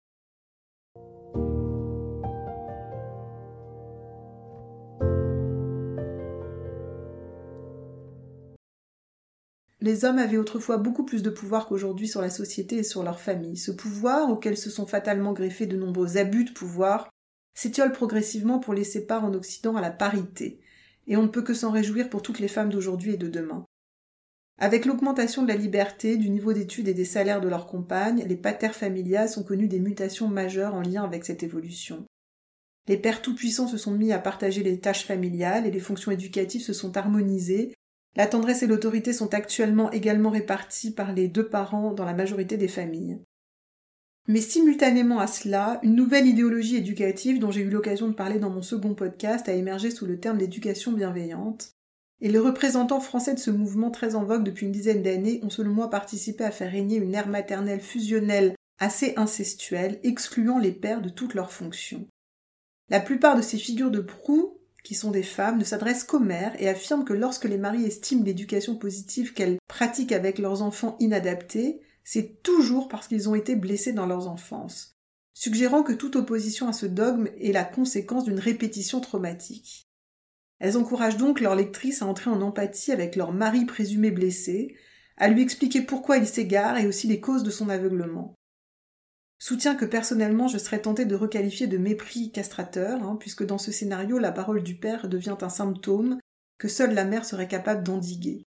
Les 9.85 10.03
hommes 10.03 10.17
avaient 10.17 10.39
autrefois 10.39 10.77
beaucoup 10.77 11.05
plus 11.05 11.21
de 11.21 11.29
pouvoir 11.29 11.67
qu'aujourd'hui 11.67 12.07
sur 12.07 12.19
la 12.19 12.31
société 12.31 12.77
et 12.77 12.83
sur 12.83 13.03
leur 13.03 13.19
famille. 13.19 13.55
Ce 13.55 13.69
pouvoir, 13.69 14.31
auquel 14.31 14.57
se 14.57 14.71
sont 14.71 14.87
fatalement 14.87 15.31
greffés 15.31 15.67
de 15.67 15.77
nombreux 15.77 16.17
abus 16.17 16.43
de 16.43 16.53
pouvoir, 16.53 17.11
s'étiole 17.53 17.91
progressivement 17.91 18.57
pour 18.57 18.73
laisser 18.73 19.05
part 19.05 19.23
en 19.23 19.35
Occident 19.35 19.75
à 19.75 19.81
la 19.81 19.91
parité, 19.91 20.59
et 21.05 21.17
on 21.17 21.21
ne 21.21 21.27
peut 21.27 21.43
que 21.43 21.53
s'en 21.53 21.69
réjouir 21.69 22.09
pour 22.09 22.23
toutes 22.23 22.39
les 22.39 22.47
femmes 22.47 22.71
d'aujourd'hui 22.71 23.13
et 23.13 23.17
de 23.17 23.27
demain. 23.27 23.63
Avec 24.57 24.85
l'augmentation 24.85 25.43
de 25.43 25.49
la 25.49 25.55
liberté, 25.55 26.17
du 26.17 26.31
niveau 26.31 26.51
d'études 26.51 26.87
et 26.87 26.95
des 26.95 27.05
salaires 27.05 27.39
de 27.39 27.47
leurs 27.47 27.67
compagnes, 27.67 28.25
les 28.27 28.37
pater 28.37 28.69
familias 28.69 29.35
ont 29.37 29.43
connu 29.43 29.67
des 29.67 29.79
mutations 29.79 30.29
majeures 30.29 30.73
en 30.73 30.81
lien 30.81 31.03
avec 31.03 31.25
cette 31.25 31.43
évolution. 31.43 32.07
Les 32.87 32.97
pères 32.97 33.21
tout-puissants 33.21 33.67
se 33.67 33.77
sont 33.77 33.91
mis 33.91 34.11
à 34.11 34.17
partager 34.17 34.63
les 34.63 34.79
tâches 34.79 35.05
familiales 35.05 35.67
et 35.67 35.71
les 35.71 35.79
fonctions 35.79 36.11
éducatives 36.11 36.63
se 36.63 36.73
sont 36.73 36.97
harmonisées. 36.97 37.71
La 38.15 38.27
tendresse 38.27 38.63
et 38.63 38.67
l'autorité 38.67 39.11
sont 39.11 39.33
actuellement 39.33 39.91
également 39.91 40.29
réparties 40.29 40.91
par 40.91 41.13
les 41.13 41.27
deux 41.27 41.47
parents 41.47 41.93
dans 41.93 42.05
la 42.05 42.13
majorité 42.13 42.55
des 42.55 42.69
familles. 42.69 43.19
Mais 44.27 44.41
simultanément 44.41 45.19
à 45.19 45.27
cela, 45.27 45.79
une 45.83 45.95
nouvelle 45.95 46.25
idéologie 46.25 46.77
éducative 46.77 47.39
dont 47.39 47.51
j'ai 47.51 47.61
eu 47.61 47.69
l'occasion 47.69 48.07
de 48.07 48.13
parler 48.13 48.39
dans 48.39 48.49
mon 48.49 48.63
second 48.63 48.95
podcast 48.95 49.47
a 49.49 49.53
émergé 49.53 49.91
sous 49.91 50.05
le 50.05 50.19
terme 50.19 50.39
d'éducation 50.39 50.93
bienveillante. 50.93 51.73
Et 52.21 52.29
les 52.29 52.39
représentants 52.39 53.01
français 53.01 53.35
de 53.35 53.39
ce 53.39 53.51
mouvement 53.51 53.91
très 53.91 54.15
en 54.15 54.23
vogue 54.23 54.43
depuis 54.43 54.65
une 54.65 54.71
dizaine 54.71 55.03
d'années 55.03 55.41
ont 55.43 55.49
selon 55.49 55.71
moi 55.71 55.89
participé 55.89 56.43
à 56.43 56.51
faire 56.51 56.71
régner 56.71 56.97
une 56.97 57.13
ère 57.13 57.27
maternelle 57.27 57.81
fusionnelle 57.81 58.55
assez 58.79 59.13
incestuelle, 59.17 59.99
excluant 60.03 60.57
les 60.57 60.71
pères 60.71 61.01
de 61.01 61.09
toutes 61.09 61.33
leurs 61.33 61.51
fonctions. 61.51 62.07
La 62.89 62.99
plupart 62.99 63.35
de 63.35 63.41
ces 63.41 63.57
figures 63.57 63.91
de 63.91 63.99
proue, 63.99 64.54
qui 64.85 64.95
sont 64.95 65.11
des 65.11 65.23
femmes, 65.23 65.57
ne 65.57 65.63
s'adressent 65.63 66.03
qu'aux 66.03 66.19
mères 66.19 66.55
et 66.59 66.69
affirment 66.69 67.03
que 67.03 67.13
lorsque 67.13 67.45
les 67.45 67.57
maris 67.57 67.83
estiment 67.83 68.23
l'éducation 68.23 68.77
positive 68.77 69.33
qu'elles 69.33 69.57
pratiquent 69.67 70.11
avec 70.11 70.37
leurs 70.37 70.61
enfants 70.61 70.95
inadaptés, 70.99 71.81
c'est 72.03 72.43
toujours 72.43 72.87
parce 72.87 73.07
qu'ils 73.07 73.27
ont 73.27 73.35
été 73.35 73.55
blessés 73.55 73.93
dans 73.93 74.05
leur 74.05 74.29
enfance, 74.29 74.95
suggérant 75.33 75.81
que 75.81 75.91
toute 75.91 76.15
opposition 76.15 76.67
à 76.67 76.73
ce 76.73 76.85
dogme 76.85 77.29
est 77.41 77.51
la 77.51 77.63
conséquence 77.63 78.25
d'une 78.25 78.39
répétition 78.39 79.01
traumatique. 79.01 79.89
Elles 80.59 80.77
encouragent 80.77 81.17
donc 81.17 81.41
leurs 81.41 81.55
lectrices 81.55 82.03
à 82.03 82.05
entrer 82.05 82.29
en 82.29 82.41
empathie 82.41 82.91
avec 82.91 83.15
leur 83.15 83.33
mari 83.33 83.65
présumé 83.65 84.11
blessé, 84.11 84.75
à 85.17 85.29
lui 85.29 85.41
expliquer 85.41 85.81
pourquoi 85.81 86.17
il 86.17 86.27
s'égare 86.27 86.77
et 86.77 86.85
aussi 86.85 87.07
les 87.07 87.19
causes 87.19 87.43
de 87.43 87.49
son 87.49 87.69
aveuglement. 87.69 88.35
Soutien 89.37 89.75
que 89.75 89.85
personnellement 89.85 90.47
je 90.47 90.57
serais 90.57 90.81
tentée 90.81 91.05
de 91.05 91.15
requalifier 91.15 91.67
de 91.67 91.77
mépris 91.77 92.31
castrateur, 92.31 93.03
hein, 93.03 93.17
puisque 93.19 93.45
dans 93.45 93.57
ce 93.57 93.71
scénario 93.71 94.17
la 94.17 94.31
parole 94.31 94.63
du 94.63 94.75
père 94.75 95.07
devient 95.07 95.35
un 95.41 95.49
symptôme 95.49 96.19
que 96.57 96.67
seule 96.67 96.93
la 96.93 97.05
mère 97.05 97.25
serait 97.25 97.47
capable 97.47 97.83
d'endiguer. 97.83 98.43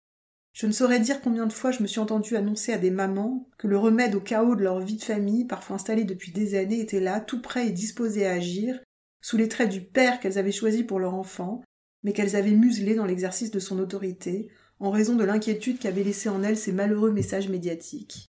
Je 0.53 0.65
ne 0.65 0.71
saurais 0.71 0.99
dire 0.99 1.21
combien 1.21 1.45
de 1.45 1.53
fois 1.53 1.71
je 1.71 1.83
me 1.83 1.87
suis 1.87 1.99
entendue 1.99 2.35
annoncer 2.35 2.73
à 2.73 2.79
des 2.79 2.89
mamans 2.89 3.47
que 3.59 3.67
le 3.67 3.77
remède 3.77 4.15
au 4.15 4.21
chaos 4.21 4.55
de 4.55 4.63
leur 4.63 4.79
vie 4.79 4.95
de 4.95 5.03
famille, 5.03 5.45
parfois 5.45 5.75
installé 5.75 6.03
depuis 6.03 6.31
des 6.31 6.55
années, 6.55 6.79
était 6.79 6.99
là, 6.99 7.19
tout 7.19 7.43
prêt 7.43 7.67
et 7.67 7.71
disposé 7.71 8.25
à 8.25 8.31
agir, 8.31 8.79
sous 9.21 9.37
les 9.37 9.49
traits 9.49 9.69
du 9.69 9.81
père 9.81 10.19
qu'elles 10.19 10.39
avaient 10.39 10.51
choisi 10.51 10.83
pour 10.83 10.99
leur 10.99 11.13
enfant, 11.13 11.61
mais 12.01 12.11
qu'elles 12.13 12.35
avaient 12.35 12.51
muselé 12.51 12.95
dans 12.95 13.05
l'exercice 13.05 13.51
de 13.51 13.59
son 13.59 13.77
autorité, 13.77 14.49
en 14.79 14.89
raison 14.89 15.15
de 15.15 15.23
l'inquiétude 15.23 15.77
qu'avaient 15.77 16.03
laissé 16.03 16.29
en 16.29 16.41
elles 16.41 16.57
ces 16.57 16.71
malheureux 16.71 17.11
messages 17.11 17.49
médiatiques. 17.49 18.27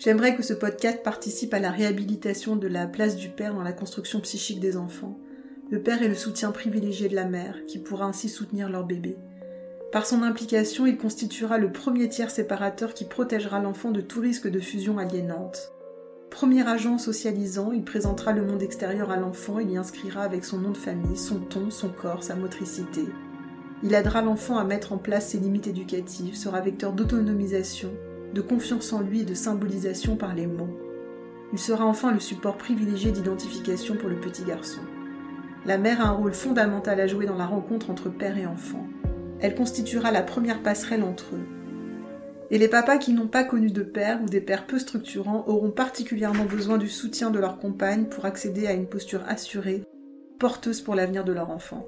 J'aimerais 0.00 0.34
que 0.34 0.42
ce 0.42 0.54
podcast 0.54 1.02
participe 1.02 1.52
à 1.52 1.58
la 1.58 1.70
réhabilitation 1.70 2.56
de 2.56 2.66
la 2.66 2.86
place 2.86 3.16
du 3.16 3.28
père 3.28 3.52
dans 3.52 3.62
la 3.62 3.74
construction 3.74 4.18
psychique 4.20 4.58
des 4.58 4.78
enfants. 4.78 5.18
Le 5.70 5.82
père 5.82 6.02
est 6.02 6.08
le 6.08 6.14
soutien 6.14 6.52
privilégié 6.52 7.10
de 7.10 7.14
la 7.14 7.26
mère, 7.26 7.66
qui 7.66 7.78
pourra 7.78 8.06
ainsi 8.06 8.30
soutenir 8.30 8.70
leur 8.70 8.84
bébé. 8.84 9.18
Par 9.92 10.06
son 10.06 10.22
implication, 10.22 10.86
il 10.86 10.96
constituera 10.96 11.58
le 11.58 11.70
premier 11.70 12.08
tiers 12.08 12.30
séparateur 12.30 12.94
qui 12.94 13.04
protégera 13.04 13.60
l'enfant 13.60 13.90
de 13.90 14.00
tout 14.00 14.20
risque 14.20 14.48
de 14.48 14.58
fusion 14.58 14.96
aliénante. 14.96 15.70
Premier 16.30 16.66
agent 16.66 16.96
socialisant, 16.96 17.70
il 17.70 17.84
présentera 17.84 18.32
le 18.32 18.46
monde 18.46 18.62
extérieur 18.62 19.10
à 19.10 19.18
l'enfant 19.18 19.58
et 19.58 19.64
l'y 19.66 19.76
inscrira 19.76 20.22
avec 20.22 20.46
son 20.46 20.60
nom 20.60 20.70
de 20.70 20.78
famille, 20.78 21.18
son 21.18 21.40
ton, 21.40 21.68
son 21.68 21.90
corps, 21.90 22.24
sa 22.24 22.36
motricité. 22.36 23.04
Il 23.82 23.92
aidera 23.92 24.22
l'enfant 24.22 24.56
à 24.56 24.64
mettre 24.64 24.94
en 24.94 24.98
place 24.98 25.28
ses 25.28 25.38
limites 25.38 25.66
éducatives, 25.66 26.36
sera 26.36 26.62
vecteur 26.62 26.94
d'autonomisation, 26.94 27.90
de 28.32 28.40
confiance 28.40 28.92
en 28.92 29.00
lui 29.00 29.20
et 29.20 29.24
de 29.24 29.34
symbolisation 29.34 30.16
par 30.16 30.34
les 30.34 30.46
mots. 30.46 30.76
Il 31.52 31.58
sera 31.58 31.84
enfin 31.84 32.12
le 32.12 32.20
support 32.20 32.56
privilégié 32.56 33.10
d'identification 33.10 33.96
pour 33.96 34.08
le 34.08 34.20
petit 34.20 34.44
garçon. 34.44 34.80
La 35.66 35.78
mère 35.78 36.00
a 36.00 36.08
un 36.08 36.12
rôle 36.12 36.32
fondamental 36.32 37.00
à 37.00 37.06
jouer 37.06 37.26
dans 37.26 37.36
la 37.36 37.46
rencontre 37.46 37.90
entre 37.90 38.08
père 38.08 38.38
et 38.38 38.46
enfant. 38.46 38.86
Elle 39.40 39.54
constituera 39.54 40.10
la 40.10 40.22
première 40.22 40.62
passerelle 40.62 41.02
entre 41.02 41.34
eux. 41.34 41.46
Et 42.50 42.58
les 42.58 42.68
papas 42.68 42.98
qui 42.98 43.12
n'ont 43.12 43.28
pas 43.28 43.44
connu 43.44 43.70
de 43.70 43.82
père 43.82 44.20
ou 44.22 44.26
des 44.26 44.40
pères 44.40 44.66
peu 44.66 44.78
structurants 44.78 45.44
auront 45.46 45.70
particulièrement 45.70 46.44
besoin 46.44 46.78
du 46.78 46.88
soutien 46.88 47.30
de 47.30 47.38
leur 47.38 47.58
compagne 47.58 48.06
pour 48.06 48.24
accéder 48.24 48.66
à 48.66 48.72
une 48.72 48.86
posture 48.86 49.22
assurée, 49.28 49.84
porteuse 50.38 50.80
pour 50.80 50.94
l'avenir 50.94 51.24
de 51.24 51.32
leur 51.32 51.50
enfant. 51.50 51.86